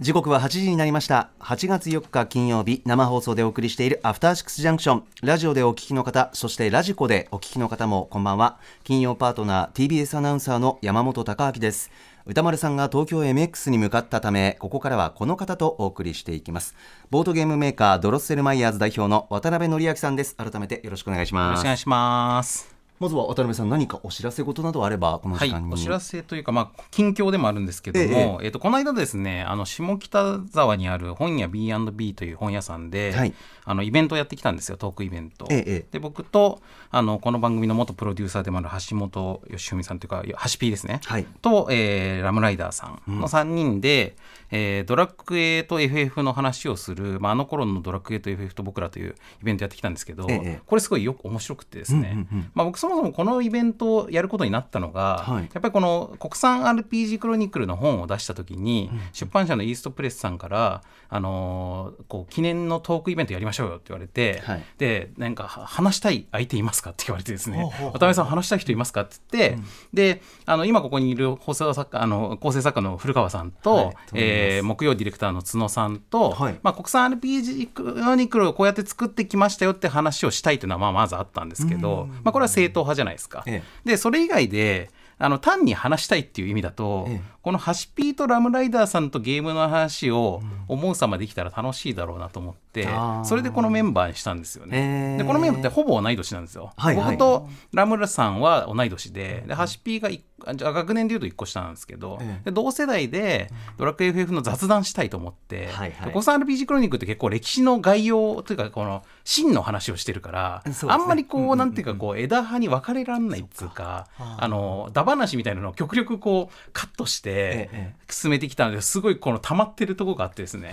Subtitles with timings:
[0.00, 1.28] 時刻は8時になりました。
[1.40, 5.04] 8月4日金曜日生放送でお送りしているアフターシックスジャンクション。
[5.20, 8.58] ラジオでお聞きの方そしてラジコでお聞きの方もこんばんは。
[8.82, 11.90] 金曜パートナー TBS アナウンサーの山本貴明です。
[12.24, 16.74] 歌丸さんが東京 MX に向かったためここからはこの方とお送りしていきます。
[17.10, 20.34] ボードゲームメーカードロッセルマイヤーズ代表の渡辺則明さんです。
[20.34, 21.48] 改めてよろしくお願いします。
[21.48, 22.79] よろしくお願いします。
[23.00, 33.32] まずは渡辺さん何かお知らせ事などあればこの時間に、はい、お知らせというか、まあ、近況でもあるんですけども、えええー、とこの間ですねあの下北沢にある本屋 B&B という本屋さんで、はい、
[33.64, 35.46] あのイベントをやってきたんですよトークイベント。
[35.46, 44.16] で僕とあのこの番組の元プロデューサーでもある橋本義文さんというか橋 P ですね、はい、と、えー、ラムライダーさんの3人で、
[44.52, 50.26] うん、えー、ドラクエと FF の話をする、まあ、あの頃のドラクエと FF と僕らというイベントやってきたんですけど、
[50.66, 67.58] これすごいよく面白くてですね、うんうんうん、まあ、僕そもそもこのイベントトをやることになったのが、はい、やっぱりこの国産 RPG クロニクルの本を出した時に、うん、出版社のイーストプレスさんからあのー、こう記念のトークイベントやりましょうよって言われて、はい、でなんか話したい相手いますかって言われてですね。
[67.80, 83.42] 渡辺さん話したい人いますかって言って、うん、であの今ここにいる放送作家あの構成作家の古川さんと、はい、えー、木曜ディレクターの角さんと、はい、まあ、国産 RPG クロニクルをこうやって作ってきましたよって話をしたいというのはまあまずあったんですけど、まあ、これは正統派じゃないですか。
[83.46, 83.88] ええ。
[83.88, 84.90] でそれ以外で
[85.22, 95.12] あの単に話したいっていう意味だと、ええ、このハシピーとラムライダーさんとゲームの話を思うさまできたら楽しいだろうなと思って、うん、それでこのメンバーにしたんですよね。
[95.12, 96.72] えー、でこのメンバーってほぼ同い年なんですよ。
[96.74, 120.72] はいはい、僕とラムラさんは同い年ででハシピーがじゃ学年でいうと1個下なんですけど、同世代でドラクエ FF の雑談したいと思って、はいはい、コサ RPG クロニクルって結構歴史の概要というかこの真の話をしてるから、ね、あんまりこう、うんうんうん、なんていうかこう枝葉に分かれらんないっていうかあのダ話みたいなのを極力こうカットして進めてきたのですごいこの溜まってるとこがあってですね、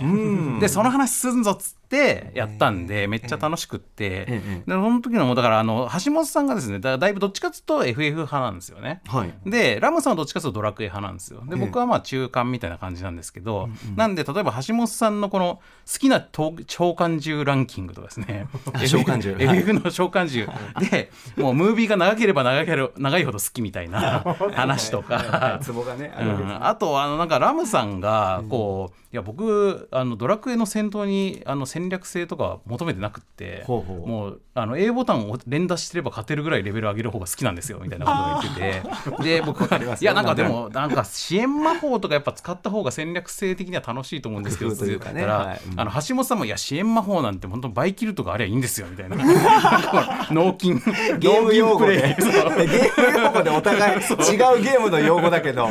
[0.60, 9.00] でその話すんぞっつってやったんで、めっちゃ楽しくって、でその時のもだからあの橋本さんがですねだいぶどっちかというと FF 派なんですよね。
[9.06, 11.42] はい、でラムさんはどっちかというとドラクエ派なんですよ。
[11.46, 15.60] で僕はまあ中間みたいな感じなんですけど、なんで例えば橋本さんのこの
[15.90, 16.50] 好きな召
[16.92, 18.46] 喚獣ランキングとかですね。
[18.86, 20.52] 召喚獣 FF の召喚獣
[20.90, 24.20] でもうムービーが長ければ長ければ長いほど好きみたいな
[24.54, 25.60] 話とか。
[25.98, 26.12] ね
[26.60, 39.24] あとあのなんかラムさんがこう、いや僕あのドラクエの戦闘にあの戦略性とか求めてなくってもうあの A ボタンを連打してれば勝てるぐらいレベル上げる方が好きなんですよみたいなことを言ってて。
[39.24, 49.16] で僕はいやなんかでもなんか支援魔法とかやっぱ使った方が戦略性的には楽しいと思うんですけどって言ったら、あの橋本さんもいや支援魔法なんて本当バイキルとかありゃいいんですよみたいな。
[50.30, 50.74] 脳筋
[51.18, 51.96] ゲーム用語で。
[52.18, 54.02] ゲーム用語でお互い違う
[54.62, 55.68] ゲームの用語だけど。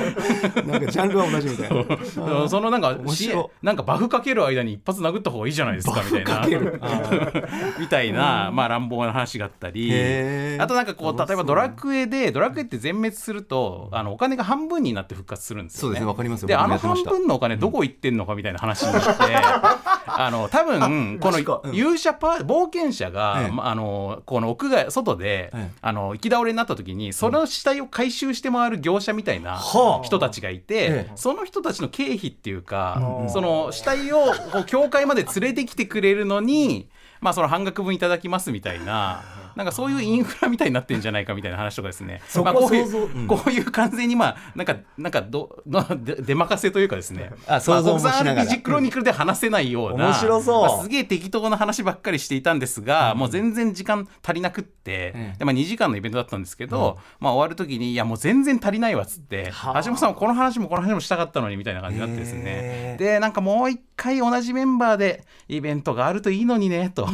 [0.65, 2.49] なんかジャンルは同じみたいな。
[2.49, 2.97] そのなんか
[3.61, 6.47] なんかバフかける間に一発殴った方がいいじゃないですかみたいな。
[7.79, 9.91] みたいな、まあ、乱暴な話があったり。
[10.59, 16.47] あとなんかこう例えばドラクエでドラクエって全滅するとあのお金が半分になって復活するんですよ、ね、そうですねわかりますよ。
[16.47, 19.11] であの半分のお金どこ行ってんのかみたいな話になって、
[20.07, 21.39] あの多分この
[21.73, 25.51] 勇者パ冒険者が、あのこの屋外外で、
[25.81, 29.59] あの行き倒れになった時にその死体を回収して回る業者みたいな
[30.03, 36.89] 人たちがいて、その人たちの経費っていうか、その死体をこう教会まで連れてきてくれるのに、
[37.21, 39.23] まあ、その半額分いただきますみたいな。
[39.57, 47.31] なんかそういうインフラみたいになってるんじゃないかみたいな話とかですね、 まあ、こういう、うん、こういう完全にまあなんかなんかどの出任せというかですね。
[47.47, 62.95] あ想像もしながら、まあ、RPG クロニクルで話せないような、面白そう、まあ、すげえ適当な話ばっかりしていたんですが、うん、もう全然時間足りなくって、うん、でまあ、2時間のイベントだったんですけど、まあ、終わる時にいやもう全然足りないわっつって橋本さんもこの話もこの話もしたかったのにみたいな感じになってですね。
[62.99, 67.07] でなんかもう一回同じメンバーでイベントがあるといいのにねと、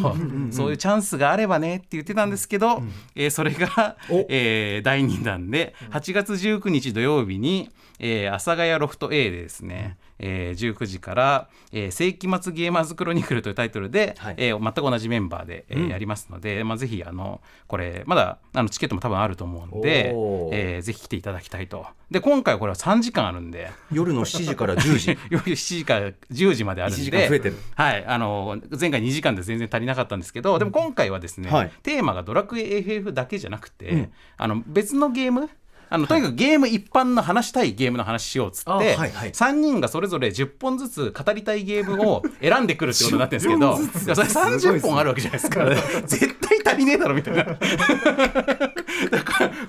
[0.51, 2.81] そういうチャンスがあればねって言ってたんですけど、
[3.15, 3.97] えー、それが、
[4.29, 7.69] えー、第2弾で8月19日土曜日に、
[7.99, 20.09] えー、阿佐ヶ谷ロフト A でですね、えー、19時から「えー、世紀末ゲーマーズクロニクル」というタイトルで、はい、えー、全く同じメンバーで、えー、やりますので、まあ、ぜひあのこれまだあのチケットも多分あると思うんで、
[20.51, 21.85] えー、ぜひ来ていただきたいと。
[22.11, 23.71] で今回これは3時間あるんで。
[23.91, 25.17] 夜の7時から10時。
[25.31, 27.53] 夜7時から10時まであるんで。
[27.75, 28.05] はい。
[28.05, 35.49] あの前回2時間で全然足りなかったんですけどでも今回はですね、はい、テーマがドラクエ FF だけじゃなくて、うん、あの別のゲーム
[35.89, 45.65] あのとにかくゲーム一般の話したいゲームの話しようっつって、はいはい、3人がそれぞれ10本ずつ語りたいゲームを 選んでくるってことになってるんですけどそれ30本あるわけじゃないですか。
[46.05, 47.43] 絶対足りねえだろみたいな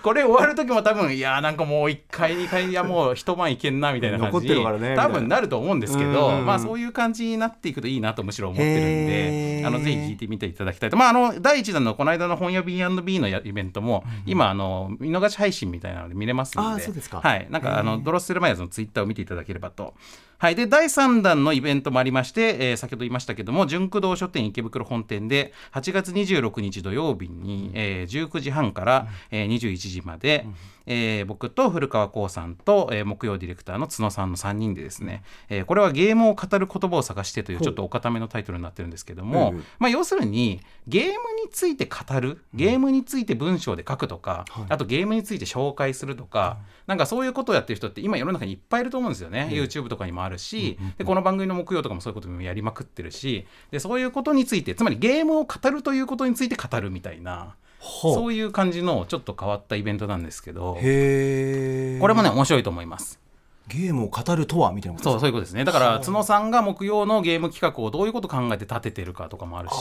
[0.05, 10.91] これ終わる時も多分いやなんかもう1回2回いやもう一晩いけんなみたいな感じに、ね、多分なると思うんですけど、まあそういう感じになっていくといいなとむしろ思ってるんであのぜひ聞いてみていただきたい。
[10.91, 16.85] とまああの第1弾のこの間の本屋 B&B のイベントも、今あの見逃し配信みたいなので見れますので。
[17.23, 17.47] はい。
[17.49, 19.95] なんかあのドロッセルマイヤーズのツイッターを見ていただければと
[20.39, 30.55] はい、で第3弾のイベントもありまして、えー、先ほど言いましたけども純駆動書店池袋本店で8月26日土曜日に、えー、19時半から、えー、21時まで、うん
[30.87, 41.11] えー、僕と古川光さんと、えー、木曜ディレクターの角さんの3人でですね、えー、これはゲームを語る言葉を探してというちょっとお固めのタイトルになってるんですけども、うん、まあ、要するにゲーム
[41.43, 57.57] について語るゲームについて文章で書くとか、うん、あとゲームについて紹介するとか、なんかそういうことをやってる人って今世の中にいっぱいいると思うんですよね、うん、YouTube とかにもあるし、でこの番組の木曜とかもそういうこともやりまくってるしでそういうことについてつまりゲームを語るということについて語るみたいな。
[57.85, 63.25] そういう感じのちょっと変わったイベントなんですけどこれもね面白いと思います。
[63.67, 65.65] ゲームを語るとはみたいなそうそういうことですね。
[65.65, 69.75] だから角さんが木曜のゲーム企画をどういうこと考えて立ててるかとかもあるし、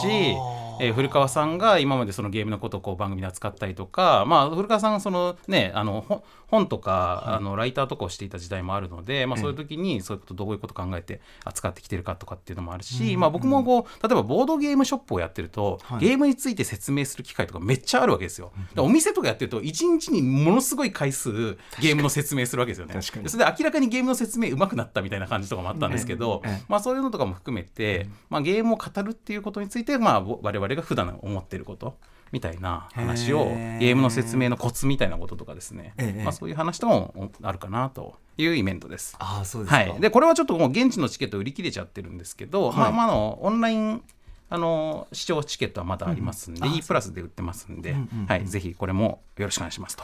[0.80, 6.22] えー、古川さんが今までそのゲームのことをこう番組で扱ったりとか、まあ、古川さんそのねあの
[6.54, 18.52] 本とか、はい、あのライターとかをしていた時代もあるので、まあ、そういう時にそういうことどういうこと考えて扱ってきてるかとかっていうのもあるし、まあ、僕もこう例えばボードゲームショップをやってると、はい、ゲームについて説明する機会とかめっちゃあるわけですよ。
[18.76, 23.00] お店とかやってると1日にものすごい回数ゲームの説明するわけですよね。
[23.02, 31.96] それで明らかにゲームの説明上手くなったみたいな感じとかもあったんですけど、まあ、そういうのとかも含めて、まあ、ゲームを語るっていうことについて、まあ、我々が普段思ってること
[32.32, 33.46] みたいな話を
[33.78, 35.94] ゲームの説明のコツみたいなこととかですね、
[36.24, 39.16] まあ、そういう話ともあるかなというイベントです。
[39.18, 44.02] あそうですはい、でこれはちょっともう現地のチケット売り切れちゃってるんですけど、はい、まあ、まあのオンライン
[44.50, 50.02] あの視聴チケットはまだありますんで、うん、E プラスで売ってますんで、うんうんうん、はい、ぜひこれもよろしくお願いしますと。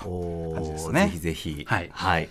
[0.54, 1.04] 感じですね。
[1.04, 2.28] ぜひぜひ、はい、はい。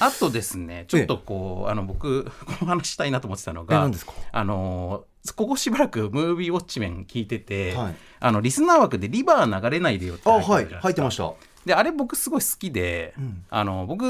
[0.00, 3.88] あとですねちょっとこうあの僕 この話したいなと思ってたのが
[4.32, 11.32] あのここしばらくムービーウォッチメン聞いてて、はい、あのリスナー枠で「リバー流れないでよ」って入ってはい、入ってました。
[11.64, 14.04] であれ僕すごい好きで、うん、あの僕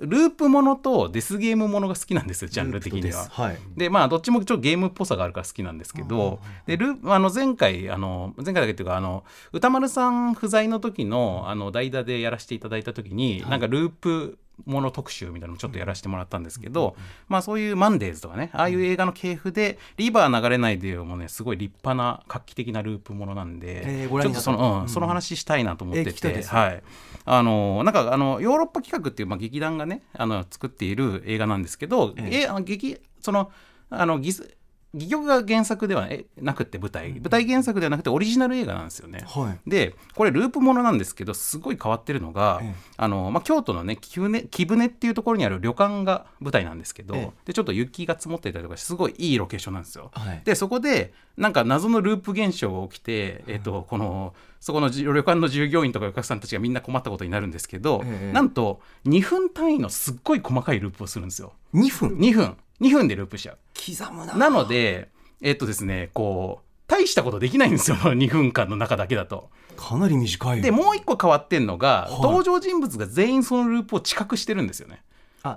[0.00, 3.26] ループものとデスゲームものが好きなんですよジャンル的には。
[3.28, 16.96] はい、でまあどっちもちょっとゲームっぽさがあるから好きなんですけど、でルあの前回あの前回だけっていうかあの歌丸さん不在の時のあの代打でやらせていただいた時に、はい、なんかループもの特集みたいなのもちょっとやらせてもらったんですけど、
[17.28, 26.82] まあそういうマンデーズとかねああいう映画の系譜で「リバー流れないでよ」もねすごい立派な画期的なループものなんで、ちょっとその,、うん、その話したいなと思ってて、はい
[27.24, 31.78] あのなんかあのヨーロッパ企画っていう、まあ、劇団がねあの作っている映画なんです。
[31.78, 33.50] けど、えー、劇その
[33.90, 34.56] あのギス
[34.92, 36.08] 戯曲が原作では
[36.40, 39.24] なくて舞台舞台原作ではなくてオリジナル映画なんですよね。
[39.24, 50.10] はい、でこれループものなんですけどすごい変わってるのが、ええ、あのまあ、京都のね貴船貴船っていうところにある旅館が舞台なんですけど、え、でちょっと雪が積もっていたりとかすごいいいロケーションなんですよ。
[50.12, 58.02] はい、でそこでなんか謎のループ現象が起きて、えーと、このそこの旅館の従業員とかお客さんたちがみんな困ったことになるんですけど、
[58.32, 61.52] なんと2分単位のすっごい細かいループをするんですよ。
[61.74, 62.56] 2分 ?2 分。
[62.80, 63.58] 2分でループしちゃう。
[63.74, 64.34] 刻むな。
[64.34, 65.08] なので、
[65.40, 69.50] えっとですね、こう、大したことできないんですよ、 2分間の中だけだと。
[69.76, 70.60] かなり短い。
[70.60, 75.02] で、もう一個変わってんのが、はい、登場人物が全員そのループを知覚してるんですよね。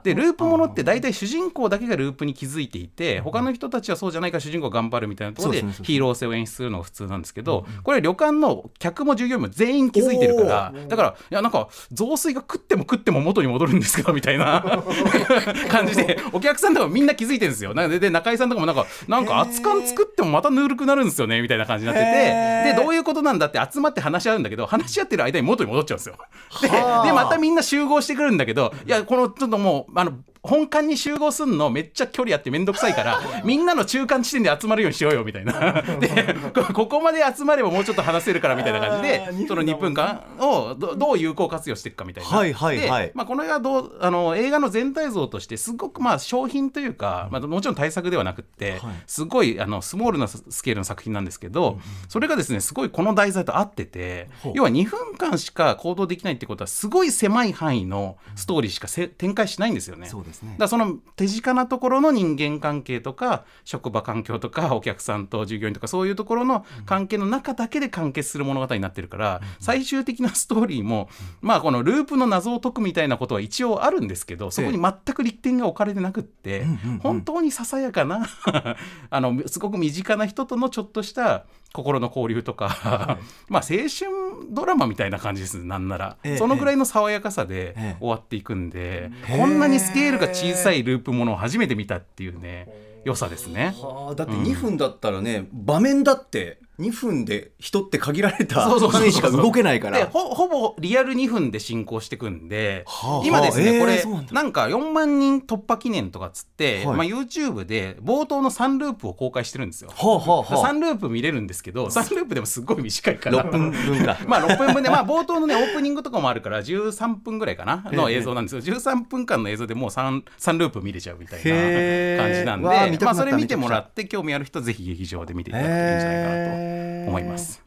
[0.04, 14.64] でループものって大体主人公だけがループに気づいていて他の人たちはそうじゃないから主人公頑張るみたいなところでヒーロー性を演出するのが普通なんですけどこれ旅館の客も従業員も全員気づいてるからだからいやなんか雑炊が食っても食っても元に戻るんですけどみたいな
[15.70, 17.74] 感じでお客さんとかみんな気づいてるんですよ。
[17.74, 26.16] で中井さんとかもなんかなんか熱燗作ってもまたぬるくなるんですよねみたいな感じになっててでどういうことなんだって集まって話し合うんだけど話し合ってる間に元に戻っちゃうんですよ。
[26.62, 35.82] ででまたみんな集合してくるんだけどいやこのちょっともうあの本館に集合すんのめっちゃ距離あって面倒くさいから みんなの中間地点で集まるようにしようよみたいな。
[36.00, 36.36] で
[36.74, 42.30] ここまで集まればもうちょっと話せるからみたいな感じでその2分間をどう有効活用していくかみたいな。
[42.30, 60.10] はいはいはい、まあ、この映画どうあの映画の全体像としてすごくまあ商品というか、まあ、もちろん対策ではなくて、すごいあのスモールなスケールの作品なんですけど、それがですねすごいこの題材と合ってて要は2分間しか行動できないってことはすごい狭い範囲のストーリーしか展開しないんですよね。
[60.10, 60.56] そうですね。
[60.58, 71.10] だその手近なところの人間関係とか職場環境とかお客さんと従業員とかそういうところの関係の中だけで完結する物語になってるから最終的なストーリーも
[71.42, 76.66] まあこのループの謎を解くみたいなことは一応あるんですけどそこに全く立点が置かれてなくって
[77.02, 78.28] 本当にささやかな
[79.10, 83.18] あのすごく身近な人とのちょっとした心の交流とか
[83.50, 93.74] まあ青春ドラマみたいな感じですなんなら、ええ、そのぐらいの爽やかさで終わっていくんで、え、こんなにスケールが小さいループものを初めて見たっていうね良さですね。
[93.76, 100.08] はあ、だって2分だったらね、うん、場面だって2分で人って限られた範囲しか動けないから。
[100.08, 113.46] ほほぼリアル2分で進行していくんで、はあ、今ですね、これなんか4万人突破記念とかっつって、はい、まあ、YouTube で冒頭の3ループを公開してるんですよ、はあはあ、3ループ見れるんですけど3ループでもすごい短いから。
[113.46, 114.18] 6分分か。
[114.28, 126.63] まあ6分分で、まあ、冒頭のねオープニングとかもあるから13分ぐらいかなの映像なんですけど、13分間の映像でもう 3, 3ループ見れちゃうみたいな感じなんで、まあ、それ見てもらって興味ある人ぜひ劇場で見ていただくといいんじゃないかなと
[127.08, 127.64] 思います。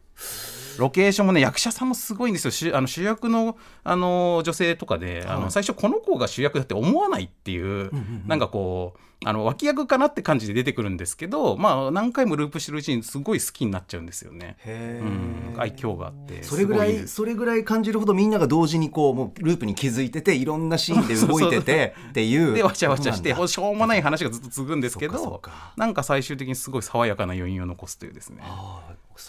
[0.79, 2.51] ロケーションもね役者さんもすごいんですよ。
[2.51, 14.57] 主あの主役のあの女性とかで、はい、あの最初この子が主役だって思わないっていう、うんうんうん、なんかこうあの脇役かなって感じで出てくるんですけど、まあ、何回もループしてるうちにすごい好きになっちゃうんですよね。
[14.67, 22.55] うん、愛嬌があってそれぐらいそれぐらい感じるほどみんなが同時にこうもうループに気づいてて いろんなシーンで動いててっていう。
[22.55, 25.43] でわちゃわちゃしてしょうもない話がずっと続くんですけど
[25.77, 28.43] なんか最終的にすごい爽やかな余韻を残すというですね。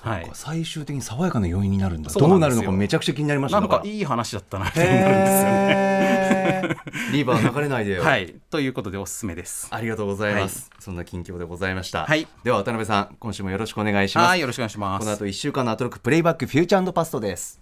[0.01, 2.12] はい、最終的に爽やかな余韻になるんだ。
[2.12, 6.77] どうなるのかめちゃくちゃ気になりましたなんかいい話だったなってなるんですよね。
[7.12, 8.03] リーバー流れないでよ。
[8.06, 8.36] はい。
[8.50, 9.67] ということでおすすめです。
[9.72, 14.27] ありがとうございます、はい、そんな近況でございました、はい、では渡辺さん今週もよろしくお願いします。
[14.27, 15.00] はいよろしくお願いします。
[15.00, 17.60] この後一週間のアトロックプレイバックフューチャーパストです。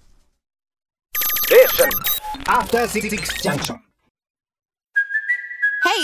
[2.48, 3.95] アフターシックスジャンクション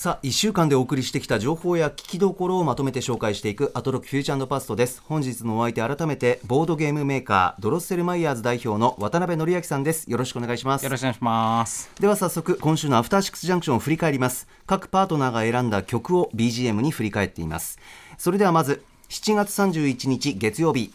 [0.00, 5.02] さあ1週間でお送りしてきた情報や聞きどころをまとめて紹介していくアトロックフューチャーパストです。
[5.04, 10.10] 本日のお相手改めてボードゲームメーカードロッセルマイヤーズ代表の渡辺則明さんです。
[10.10, 10.84] よろしくお願いします。
[10.84, 11.90] よろしくお願いします。
[12.00, 14.48] では早速今週のアフターシックスジャンクションを振り返ります。
[14.64, 17.78] 各パートナーが選んだ曲を BGM に振り返っています。
[18.16, 20.94] それではまず7月31日月曜日。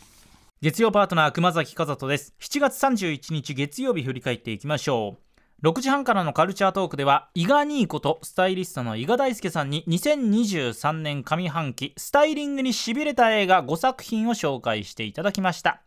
[0.64, 2.34] 月曜パートナー熊崎和人です。
[2.42, 5.25] 7月31日月曜日振り返っていきましょう
[5.64, 15.82] 6時半からのカルチャートークでは伊賀ニーことスタイリストの伊賀大輔さんに2023年上半期スタイリングにしびれた映画5作品を紹介していただきました。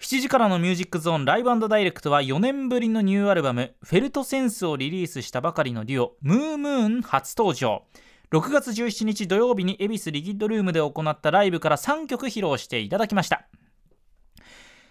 [0.00, 7.84] 7時からのミュージックゾーンライブダイレクトは4年ぶりのニューアルバムフェルトセンスをリリースしたばかりのデュオムームーン初登場。
[8.32, 13.46] 6月17日土曜日に恵比寿リキッドルームで行ったライブから3曲披露していただきました。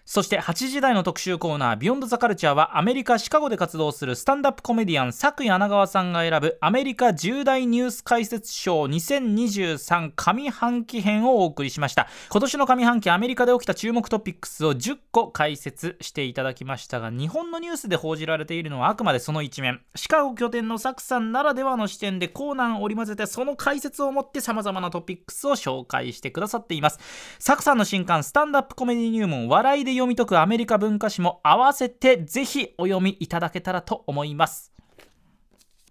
[0.05, 12.10] そして8時台の特集コーナー「Beyond the Culture はアメリカ・シカゴで活動するスタンダップコメディアンサク柳川さんが選ぶアメリカ重大ニュース解説ショー2023上半期編をお送りしました。
[12.29, 19.79] 今年の上半期アメリカで起きた注目トピックスを10個解説していただきましたが日本のニュースで報じられているのはあくまでその一面。
[19.95, 27.00] シカゴ拠点のサクさんならではの視点でコーナーを織り交ぜてその解説をもって様々なトピックスを紹介してくださっています。
[27.39, 34.74] サクさんの新刊スタンダップコメディ入門笑いで読み解くアメリカ文化史も合わせてぜひお読みいただけたらと思います。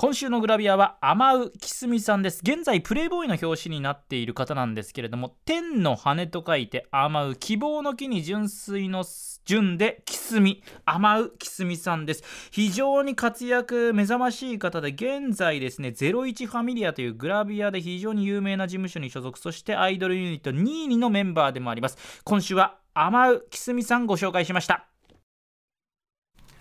[0.03, 2.41] 今週のグラビアは天羽きすみさんです。
[2.43, 9.05] 現在プレイボーイの表紙になっている方なんですけれども天の羽と書いて天羽希望の木に純粋の
[9.45, 12.25] 純できすみ天羽きすみさんです。
[12.51, 21.97] 非常に活躍目覚ましい方で現在ですね01ファミリアというグラビアで非常に有名な事務所に所属そしてアイドルユニット2位のメンバーでもあります。
[22.25, 24.87] 今週は天羽きすみさんご紹介しました。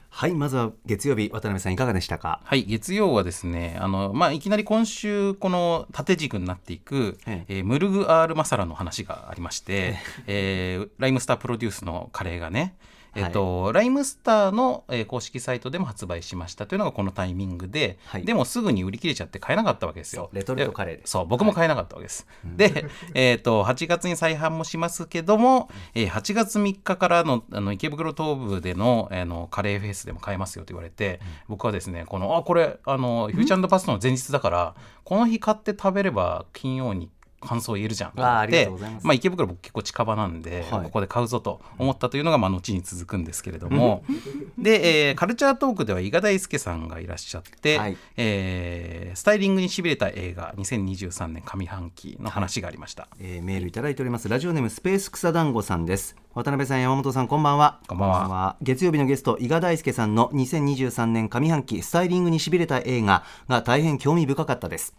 [0.10, 2.40] はいまずは月曜日渡辺さんいかがでしたか？
[2.46, 7.60] はい月曜はですねあの、まあ、いきなり今週この縦軸になっていく、ええ。
[7.60, 9.96] ー、ムルグ・アール・マサラの話がありまして、
[10.28, 12.76] えー、ライムスタープロデュースのカレーがね
[13.16, 20.30] えっと、はい、ライムスターの、えー、公式サイトでも発売しましたというのがこのタイミングで、はい、でもすぐに売り切れちゃって買えなかったわけですよ。
[20.34, 21.12] レトルトカレーです。
[21.12, 22.28] そう、僕も買えなかったわけです。
[22.46, 37.10] はい、で、 えっ、ー、と、8月に再販もしますけども、えー、8月3日からのあの池袋東部でのあのカレーフェスでも買えますよと言われて、僕はですね、この、あ、これ、あの、フューチャーパストの前日だから、この日買って食べれば金曜に
[37.42, 38.70] 感想を言えるじゃんあで
[39.02, 44.04] まあ、池袋僕結構近場なんで、はい、ここで買うぞと思ったというのがまあ後に続くんですけれども。
[44.58, 54.30] で、えー、カルチャートークでは伊賀大輔さんがいらっしゃって、はい、えー、スタイリングにしびれた映画2023年上半期の話がありました、はい、えー、メールいただいております。
[54.30, 56.16] ラジオネームスペース草団子さんです。
[56.34, 57.80] 渡辺さん山本さんこんばんは。
[57.88, 58.56] こんばんは。
[58.62, 64.96] 月曜日のゲスト伊賀大輔さんの2023年上半期スタイリングにしびれた映画が大変興味深かったです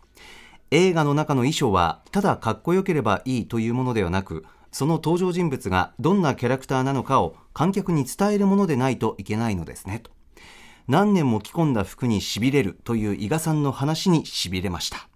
[0.75, 9.99] 映画の中の衣装はただかっこよければいいというものではなくその登場人物がどんなキャラクターなのかを観客に伝えるものでないといけないのですね。
[9.99, 10.11] と。
[10.89, 15.09] 何年も着込んだ服にしびれるという伊賀さんの話にしびれました。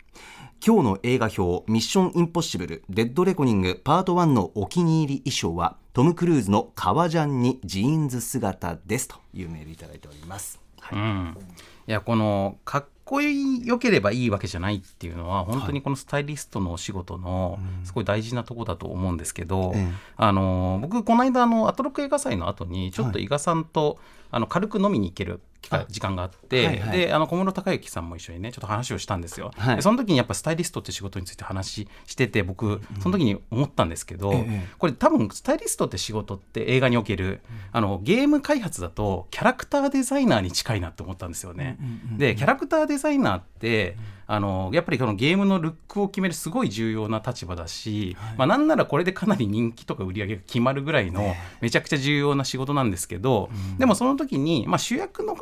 [0.65, 9.09] 今日の映画表ミッションインポッシブルデッドレコニングパート1のお気に入り衣装はトム・クルーズの革ジャンにジーンズ姿です。
[9.09, 11.39] というメールいただいております、はい、うん、
[11.87, 19.87] いやこのかっこよければいいわけじゃないっていうのは本当にこのスタイリストのお仕事のすごい大事なとこだと思うんですけど、はい、
[20.17, 23.99] あの僕この間あのアトロク映画祭の後にちょっと伊賀さんと、
[24.33, 25.41] あの軽く飲みに行ける
[25.89, 37.41] 時間があって、はいはい、であの小室孝之さんも一緒にねちょっと話をしたんですよ、はい、その時にやっぱスタイリストって仕事について話してて僕その時に思ったんですけど、うん、これ多分スタイリストって仕事って映画における
[37.73, 41.79] あのゲーム開発だとキャラクターデザイナーに近いなって思ったんですよね。
[42.17, 43.97] でキャラクターデザイナーって
[44.29, 55.37] あのやっぱりこのゲームのルックを決めるすごい重要な立場だし、はい、まあ、なんならこれでかなり人気とか売り上げが決まるぐらいのめちゃくちゃ重要な仕事なんですけど、でもその時に、まあ、主役の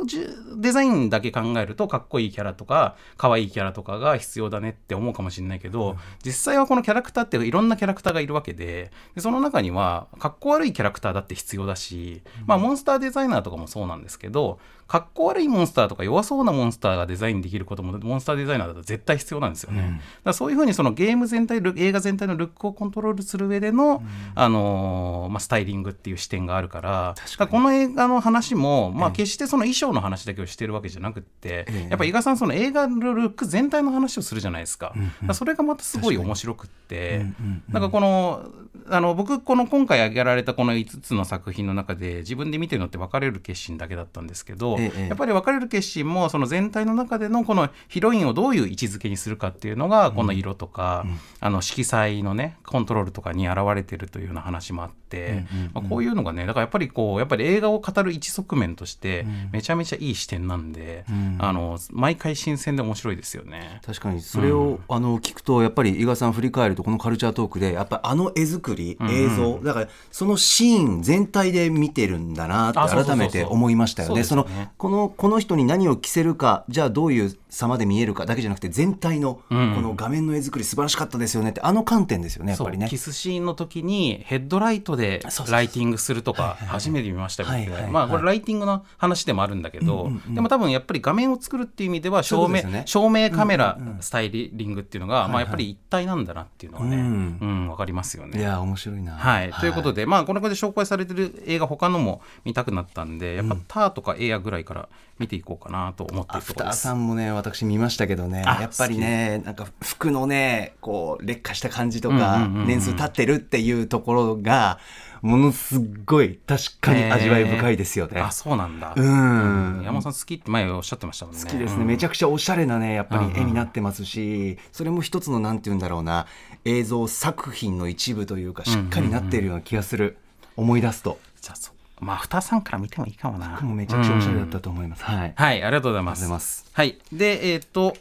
[0.56, 19.80] デザインだけ考えるとかっこいいキャラとか可愛いキャラとかが必要だねって思うかもしれないけど、実際はこのキャラクターっていろんなキャラクターがいるわけででその中にはかっこ悪いキャラクターだって必要だし、まあ、モンスターデザイナーとかもそうなんですけどかっこ悪いモンスターとか弱そうなモンスターがデザインできることもモンスターデザイナーだと絶対必要なんですよね。
[19.80, 34.94] うん、だそういうふうにそのゲーム全体映画全体のルックをコントロールする上での、うん、あのー、まあ、スタイリングっていう視点があるからかこの映画の話も、まあ、決してその衣装の話だけをしてるわけじゃなくて、えやっぱ伊賀さんその映画のルック全体の話をするじゃないですか。
[35.26, 37.26] うん、それがまたすごい面白くって、
[37.68, 38.50] なんかこの
[38.88, 63.80] あの僕この今回挙げられたこの5つの作品の中で自分で見てるのって分かれる決心だけだったんですけど、ええ、やっぱり分かれる決心もその全体の中でのこのヒロインをどういう位置づけにするかっていうのがこの色とか、うん、あの色彩のねコントロールとかに表れてるというような話もあって、まあ、こういうのがねだからやっぱりこうやっぱり映画を語る一側面としてめちゃめちゃいい視点なんで、うん、あの毎回新鮮で面白いですよね。
[63.84, 64.20] 確かに。
[64.20, 74.24] それを、あの聞くとやっぱり伊賀さん振り返るとこのカルチャートークでやっぱあの絵作り映像、だからそのシーン全体で見てるんだなって改めて思いましたよね。
[74.24, 74.46] その
[74.76, 82.88] このこの人に何を着せるかじゃあどういう様で見えるかだけじゃなくて全体のこの画面の絵作り素晴らしかったですよねってあの観点ですよねやっぱりね。
[82.88, 97.68] キスシーンの時にヘッドライトでライティングするとか初めて見ましたけど、まあこれライティングの話でもあるんだけど、でも多分やっぱり画面を作るっていう意味では照明、ね、照明カメラスタイリングっていうのが、まあやっぱり一体なんだなっていうのがね、うん。
[97.68, 98.38] わかりますよね。
[98.38, 99.12] いや面白いな。
[99.12, 104.88] はい、ということで、まあこの子で紹介されてる映画他のも見たくなったんで、やっぱターとかエアぐらいから
[105.18, 106.82] 見ていこうかなと思ってるところです。
[106.82, 108.42] さんもね私見ましたけどね。
[108.42, 114.78] やっぱりねなんか服のねこう劣化した感じとか、年数経ってるっていうところが
[115.22, 118.20] ものすごい確かに味わい深いですよね。
[118.20, 121.40] あそうなんだ、うん、山本さん好きって前おっしゃってましたもんね。
[121.42, 126.26] 好きですね、めちゃくちゃおしゃれなねやっぱり絵になってますし、それも一つのなんて言うんだろうな
[126.66, 130.18] 映像作品の一部というかしっかりなっているような気がする、
[130.56, 131.18] 思い出すと。
[131.40, 131.72] じゃあそ
[132.04, 133.60] まあ、二さんから見てもいいかもな。
[133.60, 135.04] もめちゃくちゃおしゃれだったと思います。
[135.04, 136.28] はい、はい、ありがとうございます。
[136.28, 136.66] ます。
[136.72, 137.96] はい、で、えっ、ー、と。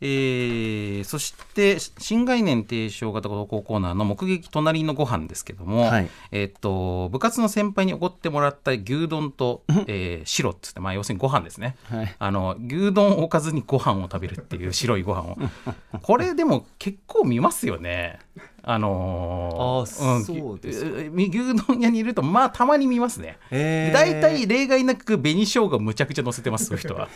[0.00, 15.38] えー、そして新概念提唱型投稿コーナーの目撃隣のご飯ですけども、はい、えー、っと部活の先輩におごってもらった牛丼と、えー、白っつって、まあ、要するにご飯ですね、はい、あの牛丼をおかずにご飯を食べるっていう白いご飯を。
[16.02, 18.18] これでも結構見ますよね
[18.68, 27.08] あのー、あそうです牛丼屋にいるとまあたまに見ますね大体、い例外なく紅生姜むちゃくちゃ乗せてますそういう人は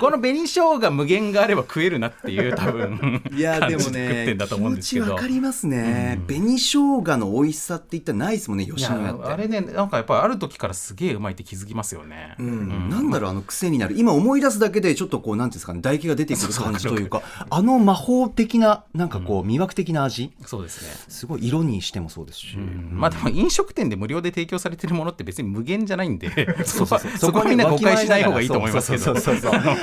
[0.00, 6.68] この紅生姜無限があれば食えるなっていう多分いやでもねってんだと思うんですけどわかりますね、うん、紅生
[7.02, 20.90] 姜の美味しさって言ったらないですもんね吉野家ってあれねなんかやっぱりある時からすげえうまいって気づきますよね、うん、うん、なんだろうあの癖になる今思い出すだけでちょっとこうなんていうんですかね唾液が出てくる感じというかあの魔法的ななんかこう魅惑的な味、そうですね。
[21.08, 26.30] すごい色にしてもそうですし、まあでも飲食店で無料で提供されてるものって別に無限じゃないんで。
[26.64, 29.14] そこはみんな誤解しない方がいいと思いますけど。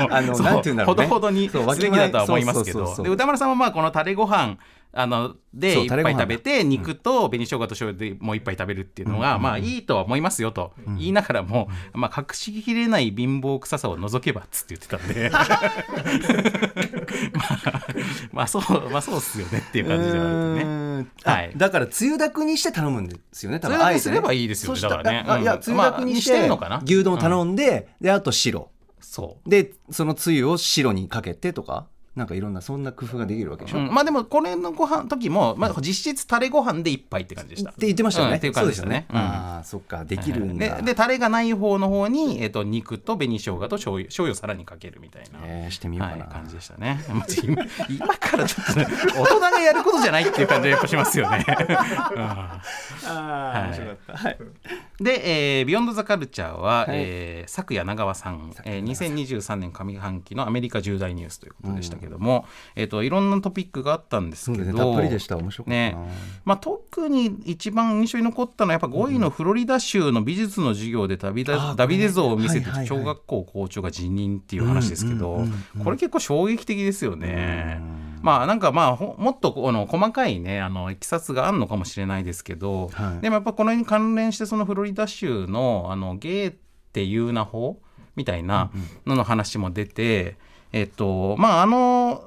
[0.09, 2.95] あのなんていうんだろう、ね、ほどほどにすべきだとは思いますけど。
[3.03, 4.57] で歌丸さんはまあこのタレご飯
[4.91, 15.29] あので一杯食べて肉と紅生姜と醤油でもう一杯食べるっていうのが、まあいいとは思いますよと言いながらも、まあ隠しきれない貧乏臭さを除けばっつって言ってたんで。
[17.33, 17.87] まあ、
[18.31, 21.07] まあそうまあそうっすよねっていう感じではあるね。
[21.23, 25.43] はい、だからつゆだくにして頼むんですよね多分あえて、すればいいですよねだからね。
[25.43, 26.49] いやつゆだくにして
[26.83, 28.71] 牛丼頼んで、であと白。
[28.99, 29.49] そう。
[29.49, 37.69] でそのつゆを白にかけてとかなんかいろんなそんな工夫ができるわけでしょ、うん、まあでもこれのご飯時も、まあ、実質タレご飯で一杯って感じでした。
[37.69, 46.99] って言ってましたよね、うん、っていう感じでしたね、うん、ああそっかできるんだ、ででタレがない方の方に、えーと、肉と紅生姜と醤油醤油をさらにかけるみたいな、えー、してみようかな、はい、感じでしたね。
[47.89, 51.45] 今からちょっと、ね、 大人がやることじゃないっていう感じがやっぱしますよね。
[51.47, 52.61] あ
[53.05, 54.37] あ、面白かった、はい、
[54.99, 65.97] で、えー、ビヨンドザカルチャーは、はい、えー、昨夜長川さん、えー、2023年上半期のアメリカ重大ニュースということでしたけども、うん、えーと、いろんなトピックがあったんですけど、ね、たっぷりでした面白かね。
[66.43, 75.43] まあ、特に一番印象に残ったのはやっぱ5位のフロリダ州の美術の授業でダビダ,、ダビデ像を見せて小学校校長が辞任っていう話ですけど、
[75.83, 78.08] これ結構衝撃的ですよね。
[78.21, 86.55] まあなんかまあもっとこの細かいねあのいきさつがあるのかもしれないですけど、はい、でもやっぱこのに関連してそのフロリダ州のあのゲーっ
[86.93, 87.79] ていうな法
[88.15, 88.71] みたいな
[89.05, 90.37] のの話も出て、
[90.73, 92.23] えっとまああの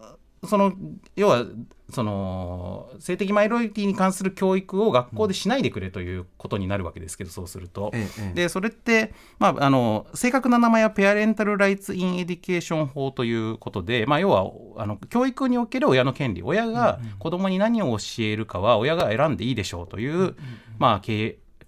[0.49, 0.73] その
[1.17, 1.45] 要は
[1.93, 14.51] その性的マイノリティに関する教育を学校でしないでくれということになるわけですけど、そうすると、ええ、でそれって、まあ、あの正確な名前は Parental Rights in Education 法ということで、まあ、要は
[14.83, 16.43] あの教育における親の権利。
[16.43, 20.35] 親が子供に何を教えるかは親が選んでいいでしょうという、
[20.79, 21.01] まあ、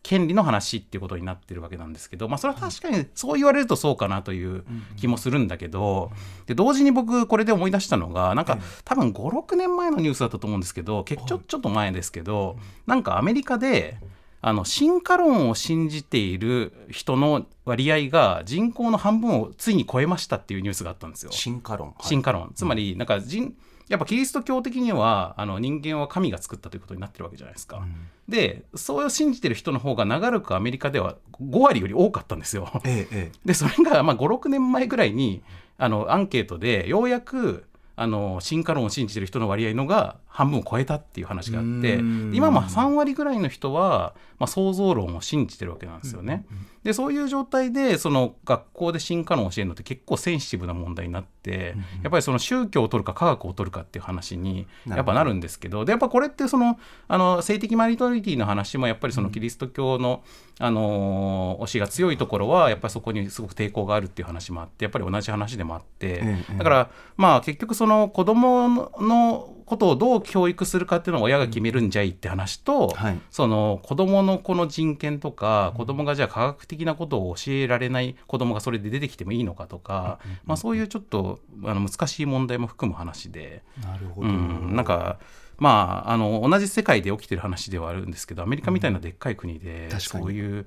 [0.05, 4.63] 権利の話っていうことになってるわけなんですけど、まあ、それは確かにそう言われるとそうかなという
[4.97, 6.13] 気もするんだけど
[6.47, 13.97] で同時に僕これで思い出したのがなんか多分56年前のニュースだったと思うんですけど結ちょちょっと前ですけどなんかアメリカで
[14.43, 21.33] あの進化論を信じている人の割合が人口の半分をついに超えましたっていうニュースがあったんですよ。
[21.33, 22.53] 進化論、進化論。
[22.55, 23.57] つまりなんか人
[23.89, 27.79] やっぱキリスト教的にはあの人間は神が作ったということになってるわけじゃないですか。
[27.79, 32.71] うん、でそう信じてる人の方が長らくアメリカでは5割より多かったんですよ。
[32.85, 35.43] ええ、でそれがまあ56年前ぐらいに
[35.79, 37.65] あのアンケートでようやく
[37.97, 41.95] あの進化論を信じてる人の割合のが半分を超えたっていう話があって
[42.33, 46.45] 今も3割ぐらいの人は、まあ、創造論を信じてるわけなんですよね。
[46.85, 60.23] でそういう状態でその学校で進化論を教えるのって結構センシティブな問題になって、やっぱりその宗教を取るか科学を取るかっていう話にやっぱなるんですけどでやっぱこれってそのあの性的マリトリティの話もやっぱりそのキリスト教の、
[60.61, 66.23] あの推しが強いところはやっぱりそこにすごく抵抗があるっていう話もあってやっぱり同じ話でもあって、
[66.59, 83.63] だからまあ結局その子供のことをどう教育するかっていうのを親が決めるんじゃいって話と、はい、その子どものこの人権とか子どもがじゃあ科学的なことを教えられない子どもがそれで出てきてもいいのかとか、まあ、そういうちょっとあの難しい問題も含む話で。
[83.83, 85.19] なるほど、うん、なんか
[85.59, 90.67] まあ、あの同じ世界で起きてる話ではあるんですけどアメリカみたいなでっかい国で、うん、そういう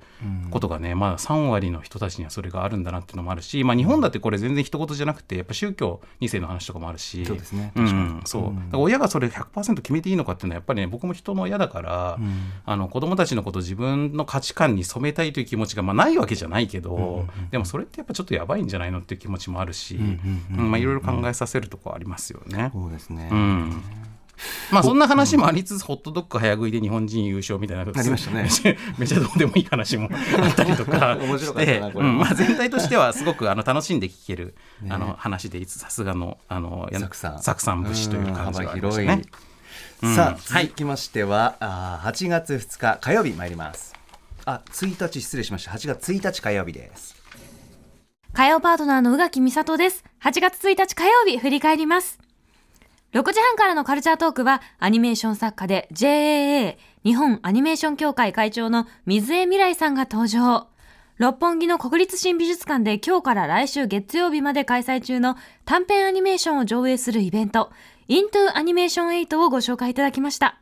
[0.50, 7.24] ことがね、まあ、3割の人たちにはそれがあるんだなっていうのもあるし、まあ、日本だってこれ全然一言じゃなくてやっぱ宗教2世の話とかもあるし。
[7.24, 7.72] そうですね。
[7.76, 8.42] うん、そう。
[8.42, 19.98] だから親がそれ100%決めていいのかっていうのはやっぱりね僕も人の親だから、うん、あの子供たちのことを自分の価値観に染めたいという気持ちが、まあ、ないわけじゃないけど、うんうんうん、でもそれってやっぱちょっとやばいんじゃないのっていう気持ちもあるし、
[20.50, 22.70] まあ、いろいろ考えさせるとこありますよね。
[22.72, 23.82] そうですね、うん
[24.70, 28.48] まあそんな話もありつつ、ホットドッグ早食いで日本人優勝みたいなありましたね。
[28.98, 30.08] めちゃどうでもいい話も
[30.40, 31.16] あったりとか。
[31.20, 37.42] 面白かったなこれ、うんまあ、全体としてはすごくあの楽しんで聞ける、ね、あの話でさすがのあのサクさん。
[37.42, 39.22] サクさん節という感じがありましたね。
[40.14, 43.94] さあ続きましては、はい、あ8月2日火曜日参ります。
[44.44, 45.72] あ1日失礼しました。
[45.72, 47.16] 8月1日火曜日です。
[48.32, 50.04] 火曜パートナーの宇垣美里です。
[50.22, 52.27] 8月1日火曜日振り返ります
[53.14, 60.66] 6時半からのカルチャートークはアニメーション作家で JAA 日本アニメーション協会会長の水江未来さんが登場。
[61.16, 67.72] 六本木の国立新美術館で今日から来週月曜日まで開催中の短編アニメーションを上映するイベント
[68.08, 70.60] Into Animation 8をご紹介いただきました。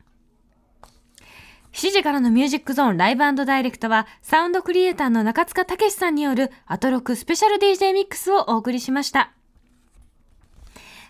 [1.73, 9.33] 7時からのミュージックゾーンライブダイレクトはサウンドクリエイターの中塚武さんによるアトロクスペシャル DJ ミックスをお送りしました。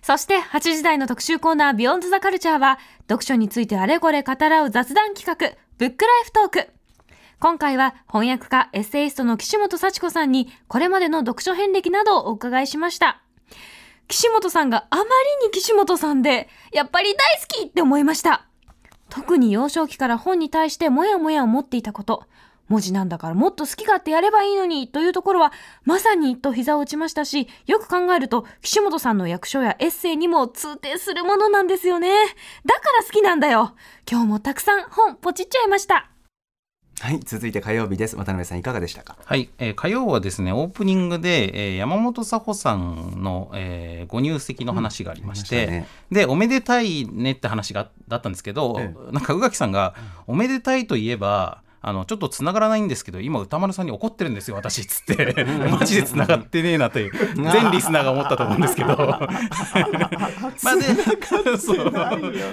[0.07, 6.69] そして8時台の特集コーナービヨンドザカルチャーは読書についてあれこれ語らう雑談企画ブックライフトーク。
[7.41, 13.21] 今回は翻訳家エッセイストの岸本幸子さんにこれまでの読書遍歴などをお伺いしました。
[14.07, 15.09] 岸本さんがあまり
[15.45, 18.47] に岸本さんでやっぱり大好きって思いました。
[19.09, 22.23] 特に幼少期から本に対してもやもや思っていたこと、
[22.67, 25.53] 文字なんだからもっと好き勝手やればいいのにというところは
[25.83, 32.09] まさにと膝を打ちましたし、よく考えると岸本さんの役所やエッセイにも通底するものなんですよね。
[32.65, 33.73] だから好きなんだよ。
[34.09, 36.09] 今日もたくさん本ポチっちゃいました。
[36.99, 38.15] はい、続いて火曜日です。
[38.15, 39.17] 渡辺さんいかがでしたか？
[39.23, 49.93] はい、えー、火曜はですね、オープニングで、えー、山本佐穂さんの、えー、ご入籍の話がありまして、うんね、で、おめでたいねって話がだったんですけど、ええ、なんか宇垣さんが、
[50.25, 51.61] おめでたいといえば。
[51.87, 55.45] あのちょっとつながらないんですけど今歌丸さんに怒ってるんですよ私っつって。
[55.71, 58.89] マジでつながってねえなという全リスナーが思ったと思うんですけど。
[58.99, 61.93] まあでそう。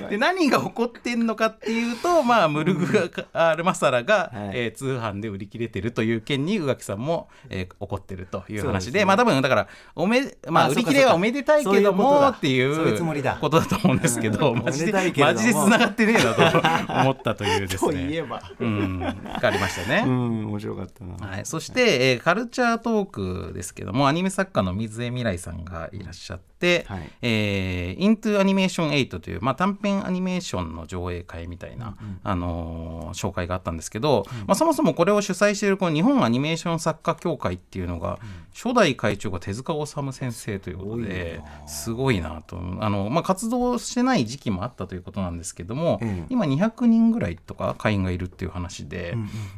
[0.09, 12.97] で何が起こってんのかっていうとまあムルグアルマサラが、はい、えー、通販で売り切れてるという件に宇垣さんも、えー、怒ってるという話で、ね、まあ多分だからおめ、まあ、売り切れはおめでたいけどもっていう
[13.41, 18.05] ことだと思うんですけどマジでマジでつながってねえなと思ったというですね。
[18.61, 20.05] うんがありましたね。
[20.07, 21.27] うん、面白かったな。
[21.27, 42.57] はい、そして、えー、カルチャートークですけども、アニメ作家の水江未来さんがいらっしゃって、はい、えー、イントゥアニメーション8という、まあ、短編アニメーションの上映会みたいな、うん、あのー、紹介があったんですけど、うん、まあ、そもそもこれを主催しているこの日本アニメーション作家協会っていうのが、うん、初代会長が手塚治虫先生ということですごいなと。
[42.81, 49.14] あの、まあ、活動してない時期もあったということなんですけども、今200人ぐらいとか会員がいるっていう話で、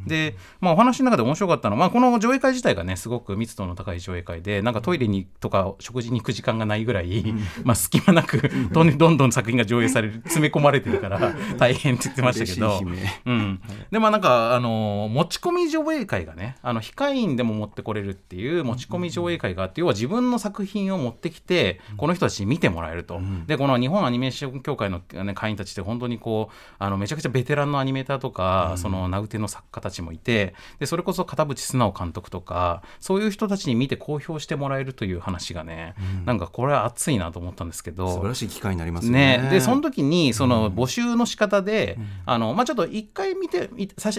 [0.06, 7.24] で、まあ、お話の中で面白かったのは、まあ、この上映会自体がねすごく密度の高い上映会でなんかトイレにとか食事に行く時間がないぐらい、
[7.64, 12.80] まあ、隙間なくどんどんどん作品が上映される詰め込まれてるから大変って言ってましたけど、
[13.26, 23.20] うん、でまあなんかあの持ち込み上映会がねあの控え員でも持ってこれるっていう持ち込み上映会があって要は自分の作品を持ってきてこの人たちに見てもらえると。
[23.46, 39.38] でこの日本アニメーション協会の、ね、会員たちって本当にこうあのめちゃくちゃベテランのアニメーターとか、その名うての作家たちもいてでそれこそ片渕素直監督とかそういう人たちに見て公表してもらえるという話がね、うん、なんかこれは熱いなと思ったんですけど素晴らしい機会になりますね。
[39.38, 43.70] ねでその時にその募集の仕方で、うん、あのまあ、ちょっと一回見て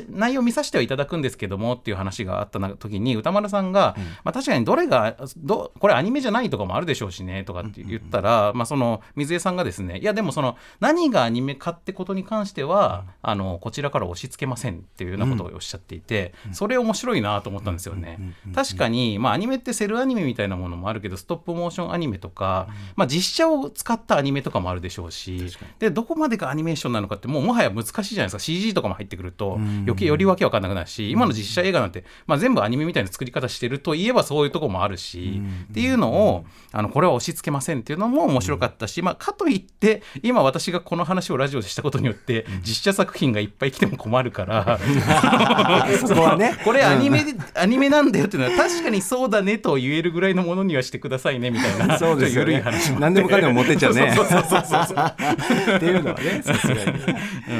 [0.09, 18.19] 内容見させてはいただくんですけどもっていう話があった時に歌丸さんが、うん、まあ、確かにどれがどこれアニメじゃないとかもあるでしょうしねとかって言ったら、まあ、その水江さんがですねいやでもその何がアニメかってことに関しては、あのこちらから押し付けませんっていうようなことをおっしゃっていて、それ面白いなと思ったんですよね。
[18.53, 25.37] 確かに、まあ、アニメってセルアニメみたいなものもあるけどストップモーションアニメとか、まあ、実写を使ったアニメとかもあるでしょうし
[25.79, 28.39] でどこまでがアニメーションなのかってもうもはや難しいじゃないですか。
[28.39, 35.41] CG とかも入ってくると余計よりわけわかんなくなるし今の実写映画なんて、まあ、全部アニメみたいな作り方してるといえばそういうとこもあるし
[35.71, 44.79] っていうのをあのこれは押し付けませんっていうのも面白かったし、まあ、かといって今私がこの話をラジオでしたことによって実写作品がいっぱい来ても困るから
[46.07, 46.55] そこはね。
[46.63, 47.23] これアニメ、
[47.55, 54.13] アニメなんだよっていうのは確かにそうだねと言えるぐらいのものにはしてくださいねみたいなそうですよ、ね、緩い話も何でもかんでも持ってっちゃうね。
[54.15, 55.75] そうそうそうそう。
[55.75, 56.81] っていうのはねさすがに、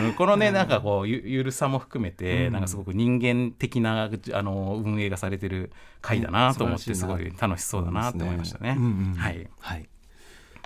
[0.05, 0.07] う。
[0.09, 5.71] ん、このねなんかこうゆゆるさも含めて、うん、なんかすごく人間的なあの運営がされてる
[6.01, 8.77] 回だなと思ってすごい楽しそうだなと思いましたね。
[9.17, 9.87] はい、はい、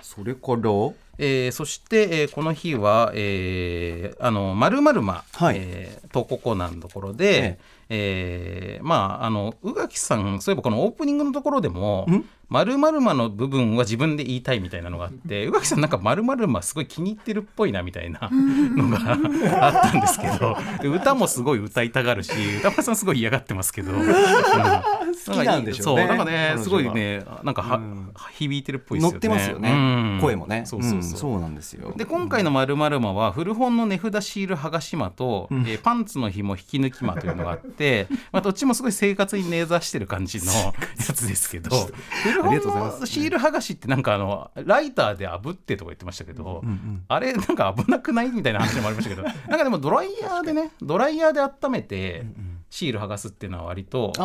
[0.02, 0.70] それから
[1.18, 5.56] えー、そして、えー、この日は、えー、あのまるまるま、はい。
[5.58, 8.80] えー、投稿コーナーのところで、ええ。
[8.82, 12.06] ー、まああの宇垣さんそういえばこのオープニングのところでも
[12.48, 20.56] 〇〇まの部分は自分で言いたいみたいなのがあって宇垣さんなんか〇〇ますごい気に入ってるっぽいなみたいなのがあったんですけど
[20.94, 26.02] 歌もすごい歌いたがるし歌丸さんすごい嫌がってますけど、うん、好きなんでしょうね。
[26.02, 29.12] そうなんかねすごいねなんかは、うん、響いてるっぽいですよね。
[29.12, 30.64] 乗ってますよね、うん、声もね。
[30.66, 31.92] そうそうそう、そうなんですよ。
[31.96, 41.70] で今回の〇〇まは古本の値札シール剥がし間と、うん、えー、パンツの紐引き抜き間というのがあって、 まあ、どっちもすごい生活に根ざしてる感じのやつですけど
[42.22, 48.30] 古本のシール剥がしってなんかあのライターで炙ってとか言ってましたけど、うんうん、あれなんか危なくない？
[48.30, 52.24] みたいな話もありましたけどなんかでもドライヤーでねドライヤーで温めて、
[52.72, 54.22] シール剥がすっていうのは割と、うん、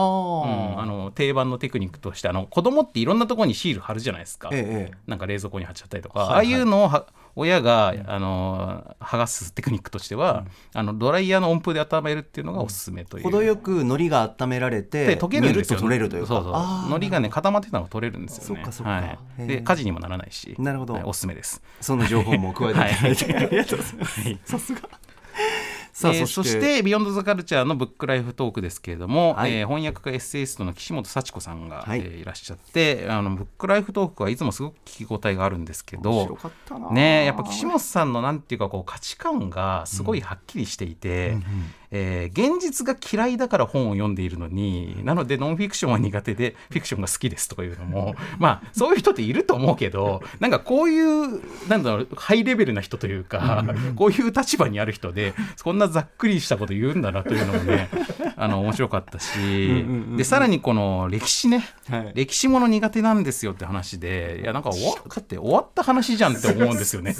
[0.80, 16.30] あの定番のテクニックとしてあの子供っていろんなところにシール貼るじゃないですか、ええ、なんか冷蔵庫に貼っちゃったりとか、はいはい、ああいうのをは親が、あの剥がすテクニックとしては、あのドライヤーの温風で温めるっていうのがおすすめという、程よく海苔が温められて溶けるんですよ取れるというか。
[16.30, 16.54] そうそう。
[16.88, 18.64] 海苔がね固まってたのが取れるんですよね。
[18.64, 20.56] はい、で火事にもならないし。
[20.58, 21.62] なるほど、はい、おすすめです。
[21.80, 24.82] その情報も加えていただいて、はい、ありがとうございます、さすが
[25.98, 36.38] さあ、えー、そして「ビヨンド・ザ・カルチャー」のブックライフトークですけれども、はい、えー、翻訳家エッセイストの岸本幸子さんが、はい、えー、いらっしゃってあのブックライフトークはいつもすごく聞き応えがあるんですけど
[36.92, 41.44] ねやっぱ岸本さんのなんていうかこう価値観がすごいはっきりしていて、うんうんうん
[41.91, 53.63] えー、現実が嫌いだから本を読んでいるのになのでノンフィクションは苦手でフィクションが好きですとかいうのも まあそういう人っていると思うけどなんかこういうなんだろうハイレベルな人というか
[53.95, 57.89] こういう立場にある人でこんなざっくりしたこと言うんだなというのもね
[58.36, 67.15] あの面白かったしでさらにこの歴史ね、はい、歴史もの苦手なんですよって話でいやなんか終わって終わった話じゃんって思うんですよね。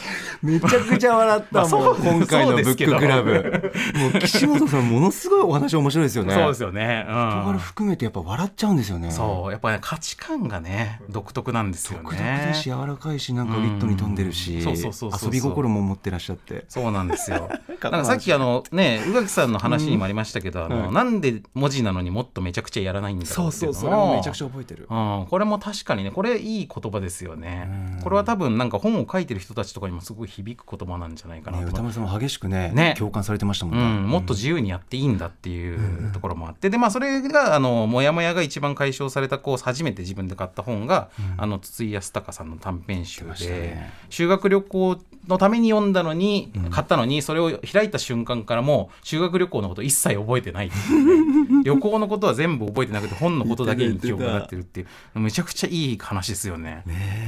[0.42, 3.72] めちゃくちゃ笑ったまあ、もう今回のブッククラブ。
[3.96, 6.34] もう岸本さんものすごいお話面白いですよね。
[6.34, 9.10] そうですよね、うん、人柄含めてやっぱ笑っちゃうんですよね。
[9.10, 9.50] そう。
[9.50, 12.04] やっぱね価値観がね独特なんですよね。
[12.04, 16.64] 独特だし柔らかいしなんかウィットに富んでるし、遊び心も持ってらっしゃって。
[16.68, 17.48] そうなんですよ。
[17.82, 28.00] なんかさっきあのね宇垣さんの話にもありましたけど、あの、なんで文字なのにもっとめちゃくちゃやらないんだろうっていうのそうそうめちゃくちゃ覚えてる、うん、これも確かにねこれいい言葉ですよね。
[28.02, 50.70] これは多分なんか本を書いてる人たちとかにもすごい響く言葉なんじゃないかなと、ね、歌丸さんも激しくね、ね、共感されてましたもんね、うん、もっと自由にやっていいんだっていうところもあって、でまあそれがあのモヤモヤが一番解消されたこう初めて自分で買った本が、うん、あの筒井康隆さんの短編集で、ね、修学旅行のために読んだのに、うん、買ったのにそれを開いた瞬間からもう修学旅行のこと一切覚えてない
[51.64, 54.86] 旅行のことは全部覚えてなくて本のことだけに記憶になってるっていう。
[55.18, 56.82] めちゃくちゃいい話ですよね。
[56.86, 57.26] ね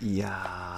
[0.00, 0.75] うん、いや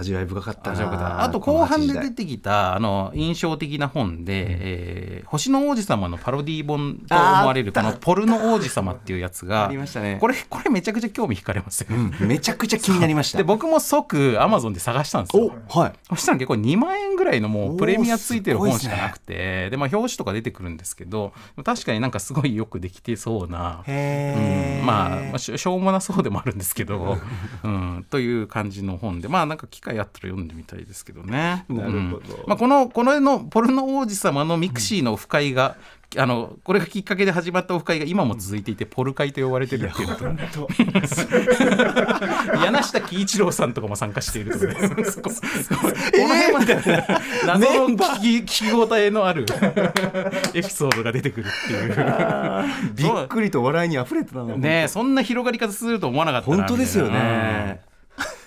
[0.00, 1.22] 味わい深かったな。
[1.22, 10.18] あと後半で出てきたあの印象的な本で、うん、えー、星の王子様のパロディー本と思われるこの「ポルノ王子様」っていうやつがありましたね。
[10.20, 13.38] これこれめちゃくちゃ興味惹かれますよ、うん、めちゃくちゃ気になりました。
[13.38, 15.52] で僕も即アマゾンで探したんですよ。
[15.68, 15.92] はい。
[16.08, 21.32] そしたら結構2万円ぐらいのもうプレミアついてる本しかなくてで、ね、まあ表紙とか出てくるんですけど
[21.64, 27.18] 確かになんかすごいよくできてそうな、うん、まあ、まあ、しょうもなそうでもあるんですけど、
[27.62, 31.64] うん、という感じの本でまあなんか機会あったら読んでみたいですけどね。
[31.70, 35.76] なるほど、うん、まあ、このこの絵のポルノ王子様のミクシーのオフ会が、
[36.14, 40.08] うん、あのこれがきっかけで始まったオフ会が今も続いていて、ポル会と呼ばれてるっていう。
[40.52, 40.68] と
[42.62, 44.72] 柳下毅一郎さんとかも参加しているとこの
[46.34, 47.04] 辺まで
[47.46, 49.46] 謎の聞き聞き応えのある
[50.54, 51.94] エピソードが出てくるっていう。
[52.94, 54.56] びっくりと笑いにあふれてたの。
[54.56, 57.80] ねそんな広がり方すると思わなかった本当ですよね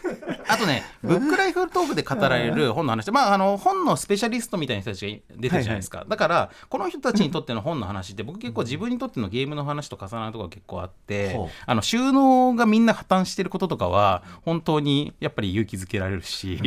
[0.48, 16.60] あとね、ブックライフトークで語られる本の話、まあ、あの本のスペシャリストみたいな人たちが出てるじゃないですか、はいはい、だからこの人たちにとっての本の話って僕結構自分にとってのゲームの話と重なるところが結構あって、 あの収納がみんな破綻してることとかは本当にやっぱり勇気づけられるし、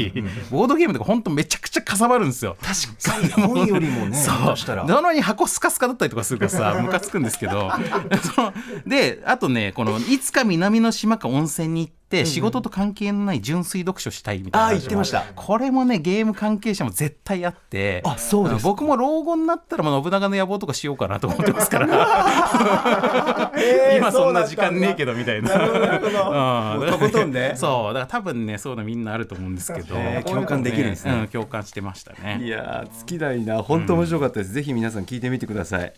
[0.50, 2.56] ボードゲームとか本当めちゃくちゃかさばるんですよ。
[2.60, 4.86] 確かに本よりもね そう。
[4.86, 7.70] なのに箱スカスカだったりとかするからさムカつくんですけど。
[8.86, 15.24] であとねこのいつか南の島か温泉に行ってって仕事と関係のない純粋読書したいみたいな、うん、あ言ってました。
[15.34, 18.00] これもねゲーム関係者も絶対あって。
[18.04, 23.52] あそうです僕も老後になったら信長の野望とかしようかなと思ってますから。
[23.98, 25.58] 今そんな時間ねえけどみたいな。
[25.58, 27.94] なるほど、うん、とことんね そう。
[27.94, 32.40] だから多分ねそういうのみんなあると思うんですけど、共感できるんですね、うん、共感してましたね。
[32.40, 33.64] いや尽きないな。
[33.64, 35.92] 本当面白かったです、ぜひ皆さん聞いてみてください。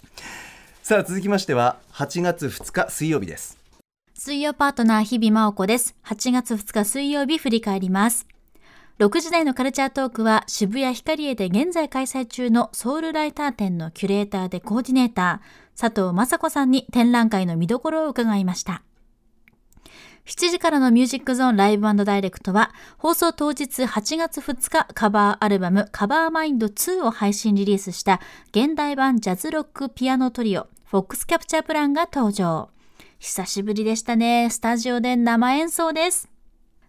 [0.88, 3.57] さあ続きましては8月2日水曜日です
[4.20, 5.94] 水曜パートナー日々真央子です。
[6.04, 8.26] 8月2日水曜日振り返ります。
[8.98, 18.82] 6時台のカルチャートークは渋谷ヒカリエで現在開催中のソウルライター展のキュレーターでコーディネーター、佐藤雅子さんに展覧会の見どころを伺いました。
[20.26, 32.70] 7時からのミュージックゾーンライブダイレクトは放送当日8月2日カバーアルバムカバーマインド2を配信リリースした現代版ジャズロックピアノトリオフォックスキャプチャープランが登場。
[33.18, 34.48] 久しぶりでしたね。
[34.48, 36.28] スタジオで生演奏です。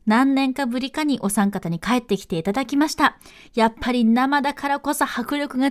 [0.05, 3.17] 何年かぶりかにお三方に帰ってきていただきました。
[3.55, 5.69] やっぱり生だからこそ迫力が違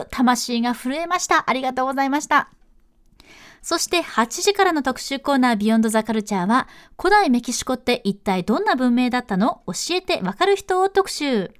[0.00, 0.06] う。
[0.10, 1.44] 魂が震えました。
[1.48, 2.50] ありがとうございました。
[3.60, 6.68] そして8時からの特集コーナービヨンドザカルチャーは
[6.98, 9.62] 古代メキシコって一体どんな文明だったの？
[9.66, 11.52] 教えてわかる人を特集。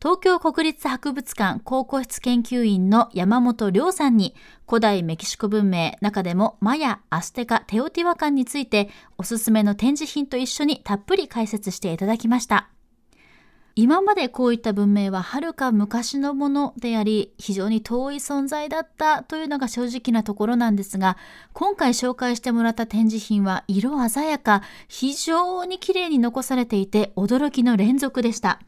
[0.00, 4.36] 東京国立博物館考古室研究員の山本亮さんに
[4.68, 12.68] 古代メキシコ文明中でもマヤ、アステカ、テオティワカンについておすすめの展示品と一緒にたっぷり解説していただきました。
[13.74, 21.16] 今までこういった文明ははるか昔のものであり非常に遠い存在だったというのが正直なところなんですが
[21.52, 28.60] 今回紹介してもらった展示品は色鮮やか非常に綺麗に残されていて驚きの連続でした。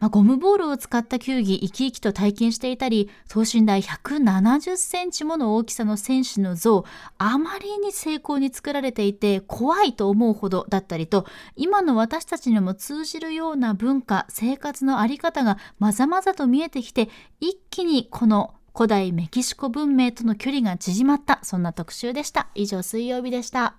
[0.00, 6.84] まあ、ゴムボールを使った球技生き生きと体験していたり等身大170センチもの大きさの選手の像
[7.18, 22.48] あまりに精巧に作られていて怖いと思うほどだったりと今の私たちにも通じるような文化生活の在り方がまざまざと見えてきて一気にこの古代メキシコ文明との距離が縮まったそんな特集でした。
[22.54, 23.74] 以上水曜日でした。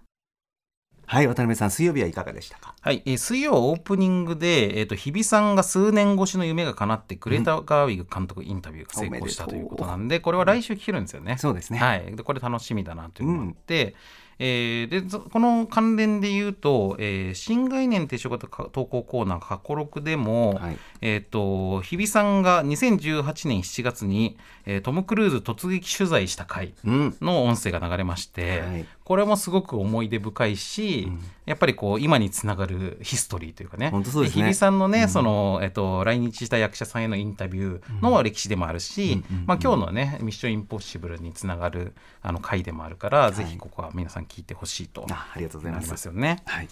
[1.11, 2.73] はい渡辺さん水曜日はいかがでしたか？
[2.79, 11.35] はい、えー、水曜オープニングで、えーと、日比さんが数年越しの夢が叶ってグレタ・ガーウィグ監督インタビューが成功したということなんで、これは来週聞けるんですよね。
[11.37, 11.79] そうですね。
[11.79, 13.93] はい、でこれ楽しみだなというのがあって、うん。
[14.43, 33.89] えー、でこの関連で言うと、えー、新概念提唱型投稿コーナー過去6でも、はい、えーと、日比さんが2018年7月に、えー、トム・クルーズ突撃取材した回の音声が流れまして、うんはい、これもすごく思い出深いし、うん、やっぱりこう今につながるヒストリーというかね。
[33.89, 34.43] 本当そうですね。
[34.43, 46.05] 日比さんのね、うん、そのえっと、来日した役者さんへのインタビューの歴史でもあるし、まあ、今日のね「ミッションインポッシブル」につながるあの回でもあるから、はい、ぜひここは皆さん聞いてほしいとありがとうございます。
[46.05, 46.41] よね。
[46.45, 46.69] はい。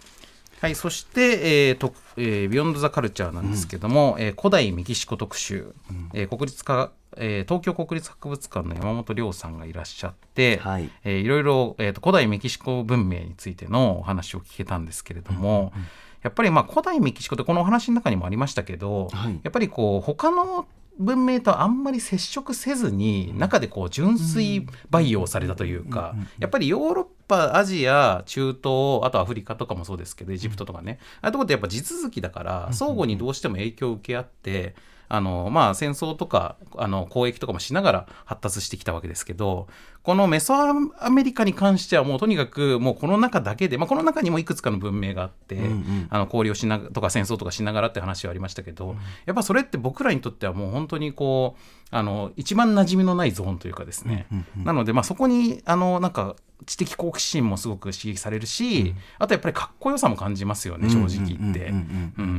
[0.62, 10.90] はい、そして、えーとえー、ビヨンド・ザ・カルチャーなんですけども、うん、えー、古代メキシコ特集、うん、えー、国立科えー、東京国立博物館の山本亮さんがいらっしゃって、はい。
[11.04, 15.88] えー、いろいろ、えーと、古代メキシコ文明についてのお話を聞けたんですけれども、うんうん、
[16.24, 20.68] やっぱりまあ古代メキシコってこのお話の中にもありましたけど、はい、やっぱりこう他の
[21.00, 31.00] 文明とあんまり接触せずに中でこう純粋培養されたというかやっぱりヨーロッパアジア中東あとアフリカとかもそうですけどエジプトとかね。
[31.22, 34.76] ああいうとこってやっぱ地続きだから相互にどうしても影響を受け合って
[35.10, 39.68] あの、まあ、戦争とかあの交易とかもしながら発達してきたわけですけど
[40.04, 48.96] このメソアメリカに関してはもうとにかくもうこの中だけで、まあ、この中にもいくつかの文明があって、うんうん、あの交流をしなとか戦争とかしながらって話はありましたけど、うん、
[49.26, 56.36] やっぱそれって僕らにとってはもう本当にこうあの一番馴染みのないゾーンというかですね、うんうんうん、なので、まあ、そこにあのなんか
[56.66, 61.74] 知的好奇心もすごく刺激されるし、うん、あとやっぱりかっこよさも感じますよね正直言って。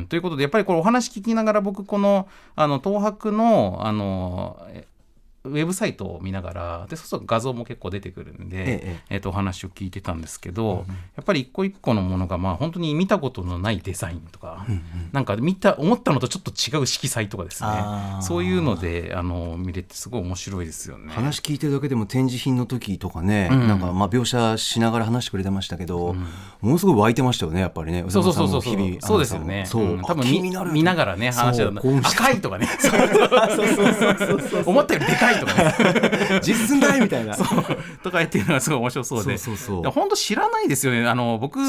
[0.09, 4.65] ということでやっぱりこれお話聞きながら僕このあの東博のあの
[5.45, 10.85] ウェブサイトを見ながらでそうすると画像も結構出てくるんで、えええー、とお話を聞いてたんですけど、うんうん、や
[11.23, 14.83] っぱり一個一個のものがまあ本当に見たことのないデザインとか、うんうん、
[15.13, 17.71] なんか見た思ったのとちょっと違う色彩とかですね。
[18.21, 21.11] そういうのであの見れてすごい面白いですよね。
[21.13, 26.27] 話聞いてるだけでも展示品の時とかね、うん、なんかまあ描写しながら話してくれてましたけど、うん、も
[26.73, 28.05] のすごい湧いてましたよねやっぱりね。
[28.09, 28.63] そうそうそうそう。
[29.01, 29.65] そうですよね。
[29.67, 30.41] そう、うん、多分見
[30.73, 32.69] 見ながらね話してた赤いとかね。
[34.67, 36.41] 思ったよりでかいとかね。
[36.43, 37.37] 実寸大みたいな。
[38.03, 39.37] とか言ってるのがすごい面白そうで。
[39.91, 41.07] 本当知らないですよね。
[41.07, 41.61] あの僕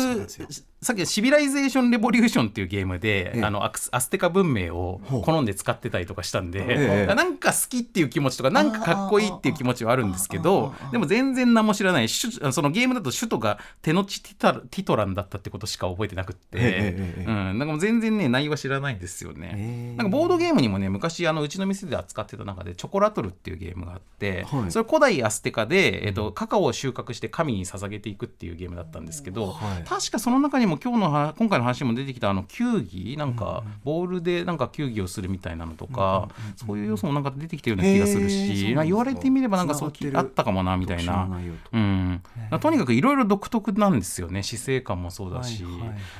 [0.81, 12.09] さっきシビライゼーション・レボリューションっていうゲームで、ええ、あのアステカ文明を好んで使ってたりとかしたんで、ええ、なんか好きっていう気持ちとかなんかかっこいいっていう気持ちはあるんですけどでも全然何も知らない。
[12.09, 12.29] そ
[12.63, 16.95] のゲームだと首都がテノチティタティトランだったってことしか覚えてなくって、
[17.27, 19.93] うん、なんかもう全然ね内容は知らないんですよね。
[19.97, 41.29] なんかボードゲームにもね昔あのうちの店で扱ってた中でチョコラトルっていうゲームがあって、はい、それ古代アステカで、えーと、カカオを収穫して神に捧げていくっていうゲームだったんですけど、はい、確かその中にも今日の今回の話にも出てきたあの球技なんかボールでなんか球技をするみたいなのとか、そういう要素もなんか出てきてるような気がするし、言われてみればなんかそうあったかもなみたいな、
[41.73, 42.21] うん、
[42.59, 45.63] とにかくいろいろ独特なんですよね姿勢感もそうだし、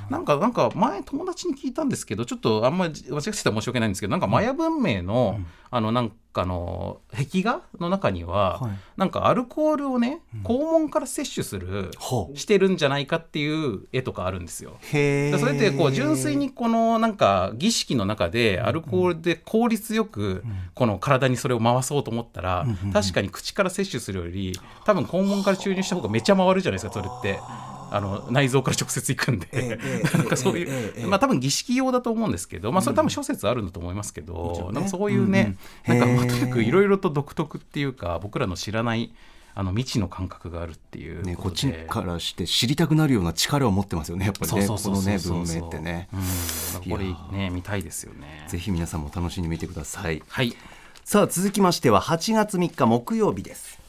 [0.10, 5.40] なんかなんか前友達に聞いたんですけどちょっとあんまり間違ってたら申し訳ないんですけどなんかマヤ文明の、
[5.74, 11.92] あのなんかの壁画の中には、はい、なんかアルコールをね肛門から摂取する、
[12.30, 12.34] う。
[12.34, 14.78] ん、してるんじゃないかっていう絵とかあるんですよ。
[14.82, 20.44] それってこう純粋にこのなんか儀式の中でアルコールで効率よく
[20.74, 27.40] この体にそれを回そうと思ったら、確かに口から摂取するより多分肛門から注入した方がめっちゃ回るじゃないですかそれって。
[27.92, 39.12] あの内臓から直接行くんで、えー、 なんかそういう、えー、まあ多分儀式用だと思うんですけど、まあそれ多分諸説あるんだと思いますけど、うん、なんかそういうね、なんかとにかくいろいろと独特っていうか僕らの知らない
[39.54, 48.46] あの未知の感覚があるっていうね、こっちからして知りたくなるような力を持ってますよねやっぱりねこのね文明ってね、うん、これね見たいですよね。
[48.48, 50.24] ぜひ皆さんも楽しんでみてください。
[50.28, 50.56] はい。
[51.04, 53.82] さあ続きましては8月3日木曜日です。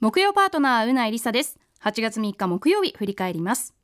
[0.00, 3.74] 木曜パートナーうなえりさです8月3日木曜日振り返ります。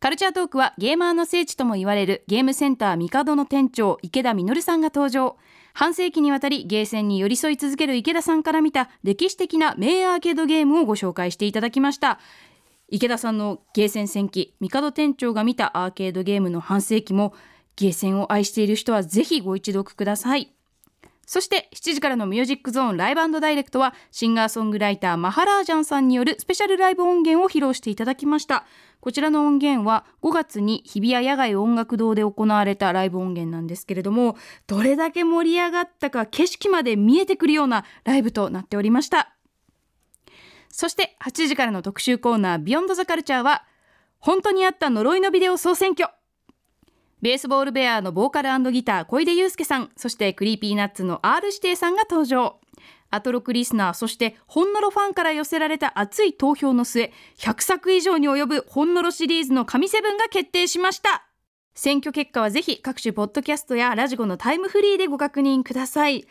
[0.00, 5.36] カルチャートークはゲーマーの聖地とも言われるゲームセンターミカドの店長池田実さんが登場。
[5.74, 12.18] 半世紀にわたりゲーセンに寄り添い続ける池田さんから見た歴史的な名アーケードゲームをご紹介していただきました。
[12.88, 17.32] 池田さんのゲーセン戦記帝店長が見たアーケードゲームの半世紀も
[17.76, 20.52] ゲーセンを愛している人はぜひご一読ください。
[21.32, 28.66] そして7時からのミュージックゾーンライブダイレクトはシンガーソングライターマハラージャンさんによるスペシャルライブ音源を披露していただきました。
[29.00, 39.34] こちらの音源は5月に日比谷野外音楽堂で行われたライブ音源なんですけれどもどれだけ盛り上がったか景色まで見えてくるようなライブとなっておりました。
[40.68, 43.64] そして8時からの特集コーナービヨンドザカルチャーは
[44.18, 46.12] 本当にあった呪いのビデオ総選挙。
[47.22, 52.58] ベースボールベアーのボーカルギター小出祐介さんそしてクリーピーナッツの R 指定さんが登場。
[53.10, 61.26] アトロクリスナーそしてほん呪ファンから寄せられた熱い投票の末100作以上に及ぶほん呪シリーズの神セブンが決定しました。
[61.74, 66.16] 選挙結果はぜひ各種ポッドキャストやラジコのタイムフリーでご確認ください。
[66.18, 66.24] い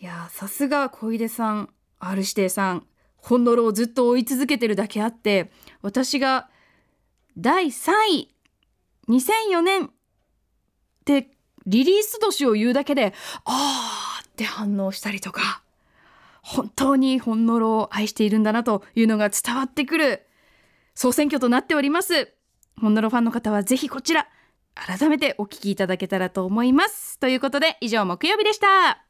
[0.00, 1.70] やさすが小出さん
[2.00, 2.86] R 指定さん。
[3.16, 6.50] ホンノロをずっと追い続けてるだけあって私が
[7.38, 8.34] 第3位
[9.08, 9.90] 2004年
[11.04, 11.28] で
[11.66, 15.62] リリース年を言うだけであーって反応したりとか
[16.42, 20.26] 本当にホンノロを愛しているんだなというのが伝わってくる
[20.94, 22.32] 総選挙となっております。
[22.80, 24.28] ホンノロファンの方はぜひこちら
[24.74, 27.18] 改めてお聞きいただけたらと思います。
[27.18, 29.04] ということで以上木曜日でした。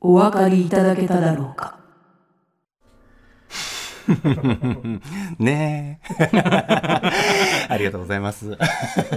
[0.00, 1.79] お分かりいただけただろうか。
[5.38, 6.30] ねえ。
[7.68, 8.56] ありがとうございます。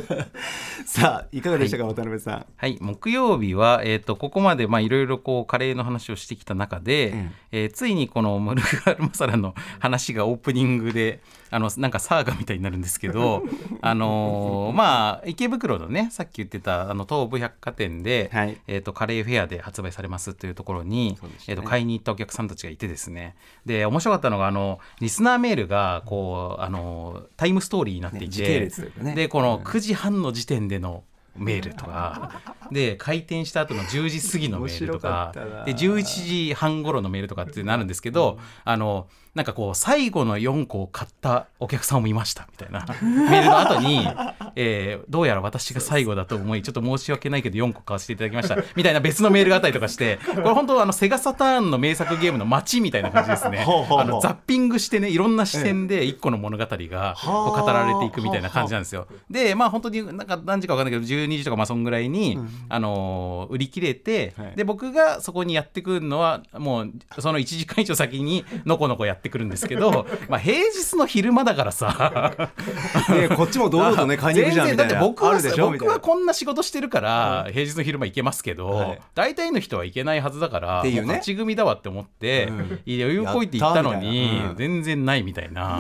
[0.85, 2.45] さあ、いかがでしたか、はい、渡辺さん？
[2.55, 11.19] はい、木曜日は、えっ、ー、と、ここまで、まあ、いろいろこう、カレーの話をしてきた中で、うん、えー、ついにこのムルグアルマサラの話がオープニングで、
[11.53, 13.43] あのなんかサーガみたいになるんですけど
[13.81, 21.17] あのー、まあ池袋のねさっき言ってたあの東武百貨店で、はい、えーと、カレーフェアで発売されますというところに、ね、
[21.47, 23.35] えーと、買いに行ったお客さんたちがいてですね
[23.67, 28.71] で面白かったのがあのリスナーメールがこうあのタイムストーリーになっていて、
[29.01, 31.03] ね、でこの9時半の時点での
[31.36, 35.31] メールとか で開店した後の10時過ぎのメールとか
[35.65, 42.86] で11時半頃のメールとかってなるんですけど、あのなんかこう最後の4個を買ったお客さんもいましたみたいな。
[43.01, 44.07] メールの後に、
[44.55, 48.57] えー、どうやら私が最後だと思いちょっと申し訳ないけど4個買わせていただきました。
[48.75, 53.65] みたいな別のメールがあったりとかしてこれ本当あのセガサターンの名作ゲームの街みたいな感じですね。
[53.65, 59.07] あのザッピングしてねいろんな視点で1個の物語がこう語られていくみたいな感じなんですよ。
[59.31, 72.34] でまあ本当になんか何時か分かんないけど12時とかまあそんぐらいに、うん、あの売り切れて、はい、で僕がそこにやってくるのはもうその1時間以上先にのこのこやってくるんですけど まあ平日の昼間だからさ。
[73.09, 74.93] ね、こっちも堂々とね 買いに行くじゃんみたいな。
[74.93, 85.80] だって僕は僕はこんな仕事してるから、平日の昼間行けますけど、はい、大体の人は行けないはずだからっていう、ね、勝ち組だわって思って、うん、余裕こいって言ったのに、うん、全然ないみたいな。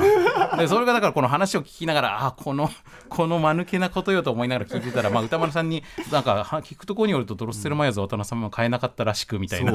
[0.57, 2.69] でそれがだからこの話を聞きながらあこの
[3.09, 9.73] この間抜けなことよと思いながら聞いてたら、まあ、歌丸さんになんか聞くところによるとドロッセルマイヤーズ渡辺さんも買えなかったらしくみたいな。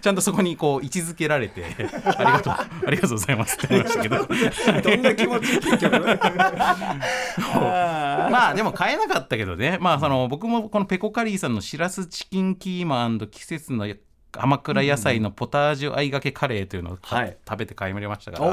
[0.00, 1.64] ちゃんとそこにこう位置づけられて
[2.04, 2.54] ありがとう
[2.86, 3.56] ありがとうございます。
[3.56, 4.16] って言いましたけど
[4.90, 5.60] どんな気持ち？
[5.60, 6.18] 結局。
[7.54, 9.78] まあでも買えなかったけどね。
[9.80, 13.86] まあその僕もこのペコカリーさんのしらすチキンキーマ季節の
[14.38, 18.52] 鎌倉野菜のポタージュあいがけカレーというのを、はい、食べて買いまりましたから、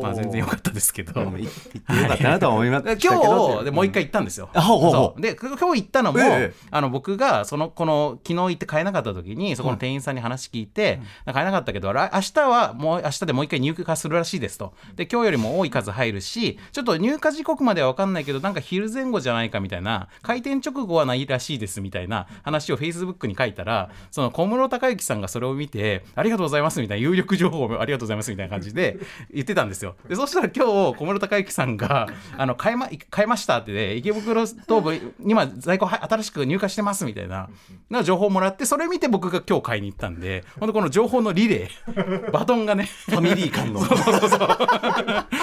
[0.00, 14.74] まあ、全然良かったですけど、 行ってよかったなと思います、今日でもう一回行ったんですよ、うん、で今日行ったのも、ええ、あの僕がそのこの昨日行って買えなかった時にそこの店員さんに話聞いて、うん、買えなかったけど明日はもう明日でもう一回入荷するらしいですと。
[14.94, 28.98] で今日よりも多い数入るしちょっと入荷時刻までは分かんないけどなんか昼前後じゃないかみたいな開店直後はないらしいですみたいな話をフェイスブックに書いたらその小室孝之さんがそれを見てありがとうございますみたいな有力情報をありがとうございますみたいな感じで
[29.32, 29.96] 言ってたんですよ。
[30.08, 37.48] でそしたら今日小室孝之さんがあの買いま買いましたってね池袋東部今在庫新しく入荷してますみたいな
[37.90, 43.80] な情報をもらってそれ見て僕が今日買いに行ったんで本当この情報のリレーバトンがねファミリー感の。
[43.80, 44.48] そうそうそう。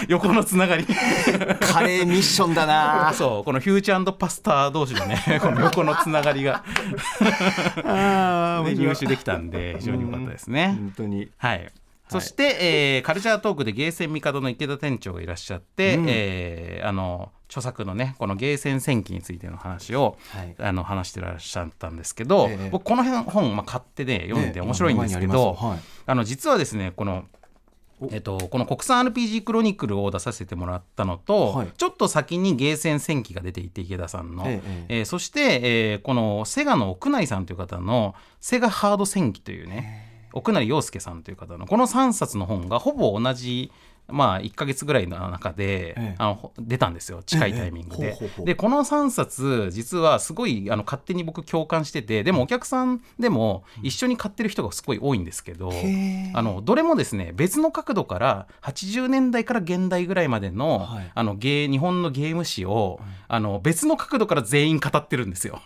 [0.07, 0.85] 横のつながり。
[1.59, 3.13] カレーミッションだな。
[3.13, 6.63] そうこのフューチャーパスタ同士のねこの横のつながりが。
[8.63, 10.75] ね、入手できたんで非常に良かったですね。
[10.77, 11.29] 本当に。
[11.37, 11.71] はい。
[12.09, 27.25] そして、はい、えー、カルチャートークでゲーセン帝の池田店長がいらっしゃって、うん、えー、あの著作のねこのゲーセン戦記についての話を、はい、あの話してらっしゃったんですけど、えー、僕この辺本、まあ、買ってね読んで面白いんですけど、えーはい、あの実はですねこの
[28.11, 43.71] えっと、この国産 RPG クロニクルを出させてもらったのと、はい、ちょっと先にゲーセン戦記が出ていて池田さんの、えええー、そして、えー、このセガの奥内さんという方のセガハード戦記というね奥成陽介さんという方のこの3冊の本がほぼ同じ
[44.09, 47.23] まあ、1か月ぐらいの中で、ええ、あの出たんですよ。
[47.23, 48.17] 近いタイミングで。
[48.45, 55.71] でこの3冊実はすごいあの勝手に僕共感しててでもお客さんでも一緒に買ってる人がすごい多いんですけど
[56.33, 65.61] あのどれもですね別の角度から80年代から現代ぐらいまでのはい、あのゲー日本のゲーム史を、あの別の角度から全員語ってるんですよ。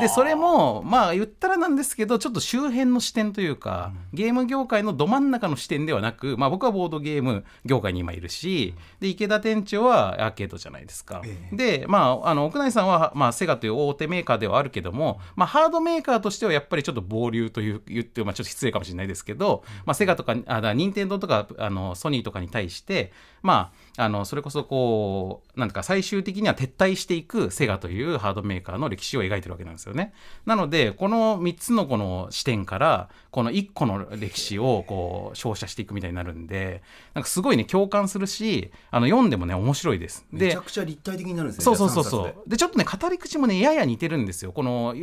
[0.00, 30.14] でそれもまあ言ったらなんですけどちょっと周辺の視点というか、うん、ゲーム業界のど真ん中の視点ではなく、まあ、僕はボードゲーム業界に今いるし、で池田店長はアーケードじゃないですか、えー、でまああの奥内さんは、まあ、セガという大手メーカーではあるけども、まあ、ハードメーカーとしてはやっぱりちょっと暴流という言って、まあ、ちょっと失礼かもしれないですけど、まあ、セガとかあだ任天堂とかあのソニーとかに対してまああのそれこそこうなんか最終的には撤退していくセガというハードメーカーの歴史を描いてるわけなんですよね。
[30.46, 36.82] なのでこの3つのこの視点からこの1個の歴史をこう照射していくみたいになるんで
[37.14, 40.26] なんかすごいね共感するしあの読んでもね面白いです。
[40.32, 41.64] でめちゃくちゃ立体的になるんですね。
[41.64, 42.34] そうそうそうそう。
[42.46, 42.56] で。
[42.56, 44.52] ちょっとね語り口もねやや似てるんですよ。
[44.52, 44.94] この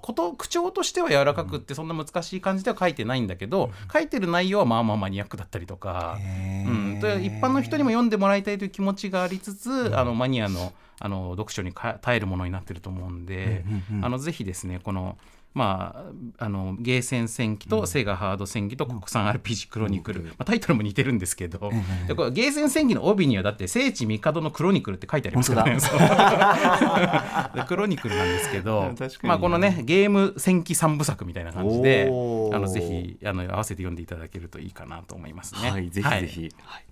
[0.00, 13.64] こと口調としては柔らかくってそんな難しい感じでは書いてないんだけど、書いてる内容はまあまあマニアックだったりとか、うん、一般の人にも読んでもらいたいという気持ちがありつつ、あのマニアのあの読書に耐えるものになってると思うんで、
[14.02, 15.18] あのぜひですねこの
[15.54, 16.06] ま
[16.38, 21.70] あ、あのゲーセン戦記とセガハード戦記と国産 RPG クロニクル、まあ、タイトルも似てるんですけど、
[22.06, 25.78] でこれゲーセン戦記の帯にはだって聖地帝のクロニクルって書いてありますからね。
[27.68, 35.70] クロニクルなんですけど、まあ、このねゲーム戦記三部作みたいな感じであのぜひあの合わせて読んでいただけるといいかなと思いますね。
[35.70, 36.84] はい、ぜひぜひ、はい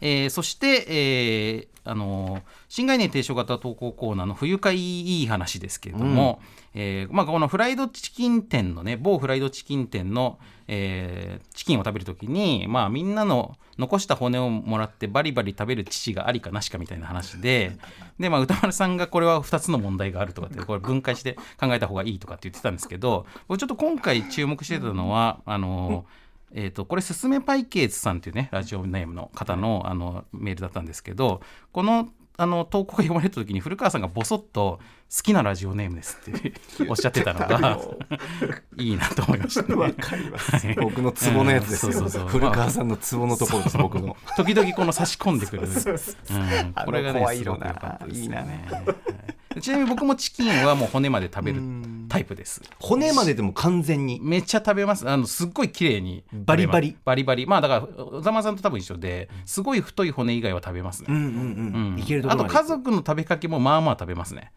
[0.00, 6.40] えー、そして、えー、あの新概念提唱型投稿コーナーの不愉快いい話ですけれども、
[6.74, 10.38] うん、えー、まあ、このフライドチキン店のね某フライドチキン店の、
[10.68, 17.76] えー、チキンを食べるときに、まあ、みんなの残した骨をもらってバリバリ食べる父がありかなしかみたいな話で
[18.18, 26.06] で、まあ、歌丸さんがこれは2つの問題があるとかってこれ分解して考えた方がいいとかって言ってたんですけど僕ちょっと今回注目してたのはあの
[26.58, 34.80] えーと、これすすめパイケーツさんっていうねラジオネームの方のあのメールだったんですけどこのあの投稿が読まれた時に古川さんがぼそっと
[35.14, 36.52] 「好きなラジオネームです」って
[36.88, 37.78] おっしゃってたのが
[38.76, 42.28] いいなと思いました、ね、かります、はい、僕のツボのやつですよ、うん、そうそうそう。
[42.28, 44.16] 古川さんのツボのところです僕の。
[44.36, 48.68] 時々この差し込んでくる、うん、これがねすごく良かったですね。
[49.60, 51.62] ちなみに僕もチキンはもう骨まで食べる
[52.10, 52.60] タイプです。
[52.78, 54.20] 骨まででも完全に。
[54.22, 55.08] めっちゃ食べます。
[55.08, 56.94] あのすっごい綺麗にバリバリ。
[57.04, 57.46] バリバリ。
[57.46, 64.52] まあだから小沢さんと多分一緒ですごい太い骨以外は食べますね、うんうんうん、いけるあと家族の食べかけもまあまあ食べますね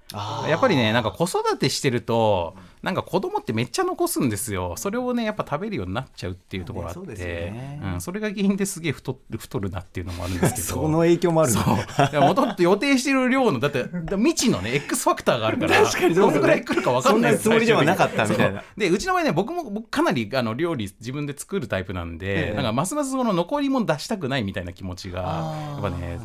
[0.48, 4.76] やっぱりねなんか子育てしてるとなんか子供ってめっちゃ残すんですよ。
[4.78, 10.68] それをねやっぱ食べるようになっちゃうっていうところがあって、ね、うん、それが原因ですげえ太る太るなっていうのもあるんですけど。
[10.68, 12.22] その影響もあるそう。
[12.22, 13.84] もともと予定してる量のだって
[14.16, 18.64] 未知のね X ファクターがあるから確かにどのぐらい来るか分かんないつもりではなかったみたいな。
[18.78, 26.20] でうちの場合ね僕も僕かなりあの料理自分で作るタイプなんで、ええ、なんかますますその残りも出したくないみたいな気持ちがやっぱね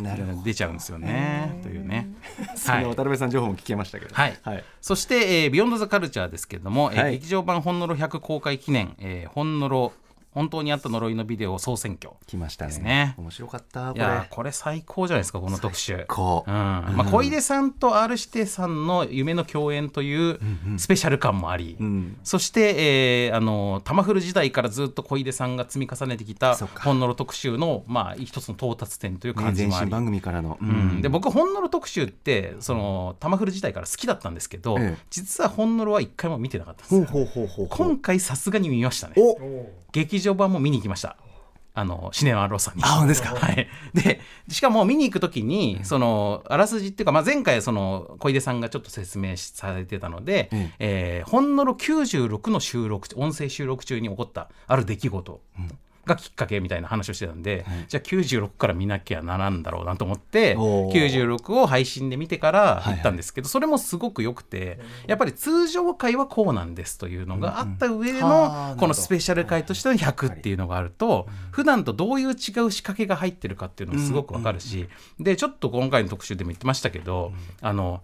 [0.45, 2.14] 出ちゃうんですよねというね
[2.65, 4.15] その渡辺さん情報も聞けましたけど。
[4.15, 9.93] はい、はい、そして、えー、ビヨンドザカルチャーですけれども、はい、えー、劇場版ほんのろ100公開記念、えー、ほんのろ
[10.35, 12.79] 本当にあった呪いのビデオ総選挙来ましたね。
[12.79, 13.15] ね。
[13.17, 14.53] 面白かったこれいやこれ。
[14.53, 16.05] 最高じゃないですかこの特集。
[16.09, 16.57] こう、うん。
[16.57, 20.39] まあ、小出さんと R 指定さんの夢の共演という
[20.77, 21.87] スペシャル感もあり、うん。
[21.87, 37.67] うん、そして、えー、あの玉古時代からずっと小出さんが積み重ねてきた本のろ特集の、まあ、一つの到達点という感じもあり、ね、番組からの、うん、で僕本のろ特集ってその玉古時代から好きだったんですけど、ええ、実は本のろは一回も見てなかったんですよ。
[37.71, 39.15] 今回さすがに見ましたね
[39.95, 41.17] 劇場版も見に行きました。
[41.77, 42.83] あのシネマロさんに。
[42.85, 55.41] あですか、はい、でしかも見に行く時に、そのあらすじっていうか、まあ、前回その小出さんがちょっと説明されてたので、うん、えー、ほんのろ96の収録音声収録中に起こったある出来事
[56.05, 74.89] がきっかけみたいな話をしてたんで、じゃあ96から見なきゃならんだろうなと思って96を配信で見てから行ったんですけど、それもすごくよくてやっぱり通常回はこうなんですというのがあった上でのこのスペシャル回としての100っていうのがあると普段とどういう違う仕掛けが入ってるかっていうのもすごくわかるし
[75.19, 78.03] でちょっと今回の特集でも言ってましたけどあの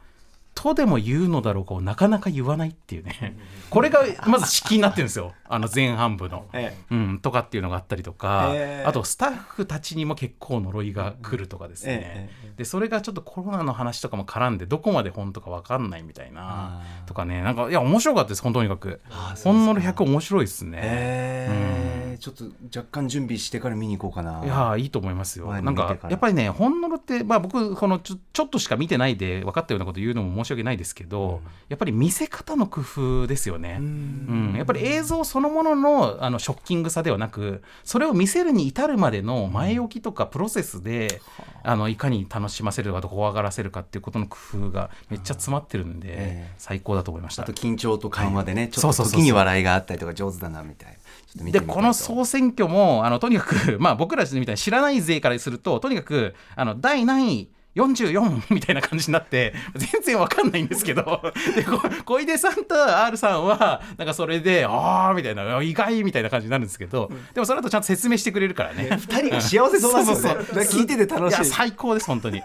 [0.62, 3.36] とでも言うのだろうかをなかなか言わないっていうね。
[3.70, 5.32] これがまず式になってるんですよ。
[5.48, 16.82] あの前半部の、ええ、うん、とかっていうのがあったりとか、え、あとスタッフたちにも結構呪いが来るとかですね、でそれがちょっとコロナの話とかも絡んでどこまで本とか分かんないみたいな。
[17.06, 17.42] とかね。
[17.42, 18.42] なんかいや面白かったです。
[18.42, 18.76] 本当にか。
[18.80, 19.00] く
[19.44, 22.44] 本の100面白いですね、うん、ちょっと
[22.76, 24.44] 若干準備してから見に行こうかな。
[24.44, 25.52] いやいいと思いますよ。
[25.52, 41.20] なんかやっぱりね本のって、まあ、僕このちょちょっとしか見てないで分かったようなこと言うのも申し訳ないですけど、うん、やっぱり見せ方の工夫ですよね、うん、やっぱり映像そのもののあのショッキングさではなくそれを見せるに至るまでの前置きとかプロセスで、
[41.64, 41.80] あ。
[41.80, 47.42] のいかに楽しませるかと怖がらせるかっていうことの工夫がめっちゃ詰まってるんで、最高だと思いました。
[47.42, 51.50] あと緊張と緩和でね、はい、ちょっと時に笑いがあったりとか上手だなみたいな。
[51.50, 57.50] でこの総選挙もあのとにかく、まあ、僕らみたいに知らない勢からするととにかくあの第何位
[57.84, 61.64] 44みたいな感じになって 全然わかんないんですけど で
[62.04, 68.88] 小出さんと R さんはなんかそれでああみたいな意外みたいな感じになるんですけど、うん、でもその後ちゃんと説明してくれるからね。
[68.90, 70.40] 2人が 幸せそうなんですよね。
[70.62, 71.42] 聞いてて楽しい。
[71.42, 72.42] い最高です本当に。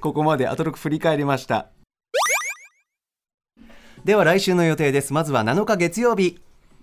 [0.00, 1.68] ここまでアトロク振り返りました。
[4.04, 5.12] では来週の予定です。
[5.12, 6.38] まずは7日月曜日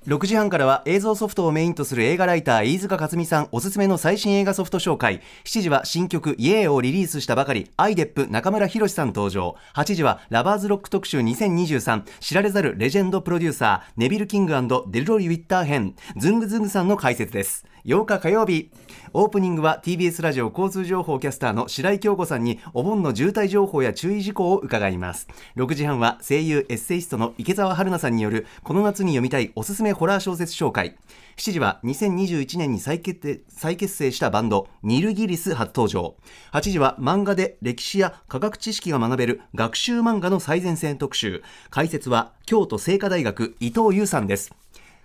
[0.08, 5.22] 6時半からは映像ソフトをメインとする映画ライター飯塚克美さんおすすめの最新映画ソフト紹介。
[5.44, 7.70] 7時は新曲イエーをリリースしたばかり。
[7.78, 9.56] アイデップ中村博さん登場。
[9.76, 14.54] 8時はラバーズロック特集2023知られざるレジェンドプロデューサーネビル・キング
[14.88, 15.96] デルロリ・ウィッター編。
[16.18, 17.68] ズングズングさんの解説です。
[17.86, 18.70] 8日火曜日。
[19.14, 25.28] オープニングは TBS ラジオ交通情報キャスターの白井京子さんにお盆の渋滞情報や注意事項を伺います。
[25.58, 30.96] 6時半は声優エッセイストの池澤春菜さんによるこの夏に読みたいおすすめホラー小説紹介。
[31.38, 36.16] 7時は2021年に再結再結成したバンドニルギリス初登場。
[36.54, 41.44] 8時は漫画で歴史や科学知識が学べる学習漫画の最前線特集。
[41.70, 44.54] 解説は京都精華大学伊藤優さんです。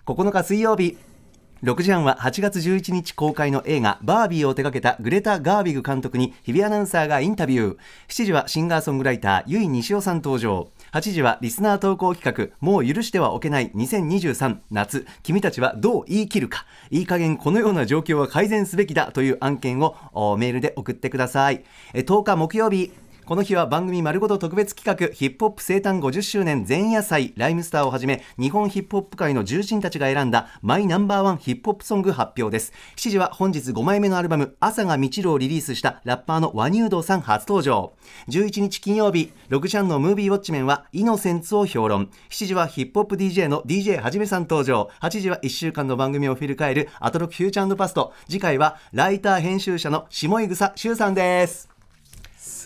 [0.05, 0.97] 9日水曜日。
[1.63, 7.77] 6時半は8月11日公開の映画バービーを手掛けたグレタ・ガービグ監督に日比アナウンサーがインタビュー。
[8.09, 10.69] 7時はシンガーソングライター由井西尾さん登場。
[10.91, 16.65] 8時はリスナー投稿企画もう許してはおけない2023夏君たちはどう言い切るか。
[16.91, 21.63] いい加減このような状況は改善すべきだという案件をメールで送ってください。
[21.93, 22.91] 10日木曜日
[23.27, 32.71] この日は番組丸ごと特別企画ヒップホップ生誕50周年前夜祭ライムスターをはじめ日本ヒップホップ界の重鎮たちが選んだマイナンバーワンヒップホップソング発表です。
[32.95, 37.91] 7時は本日5枚目のアルバム朝が道路をリリースしたラッパーの和乳道さん初登場。
[38.29, 42.09] 11日金曜日6時半のムービーウォッチメンはイノセンツを評論。
[42.29, 44.89] 7時はヒップホップ DJ の DJ はじめさん登場。
[45.01, 48.13] 8時は1週間の番組を振り返るアトロクフューチャーパスト。
[48.29, 51.76] 次回はライター編集者の下井草修さんです。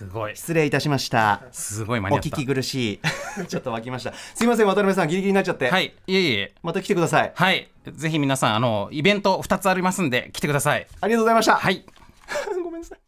[0.02, 0.36] すごい。
[0.36, 1.44] 失礼いたしました。
[1.52, 3.00] すごいお聞き苦しい。
[3.46, 4.14] ちょっと湧きました。
[4.34, 5.70] すいません渡辺さんギリギリになっちゃって。
[5.70, 5.94] はい。
[6.08, 6.54] いえいえ。
[6.64, 7.32] また来てください。
[7.36, 7.70] はい。
[7.94, 10.88] ぜひ皆さんあのイベント2つありますんで来てください。
[11.02, 11.56] ありがとうございました。
[11.56, 11.86] はい。
[12.64, 13.00] ごめんなさい。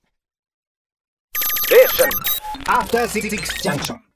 [1.71, 4.12] え After Six Junction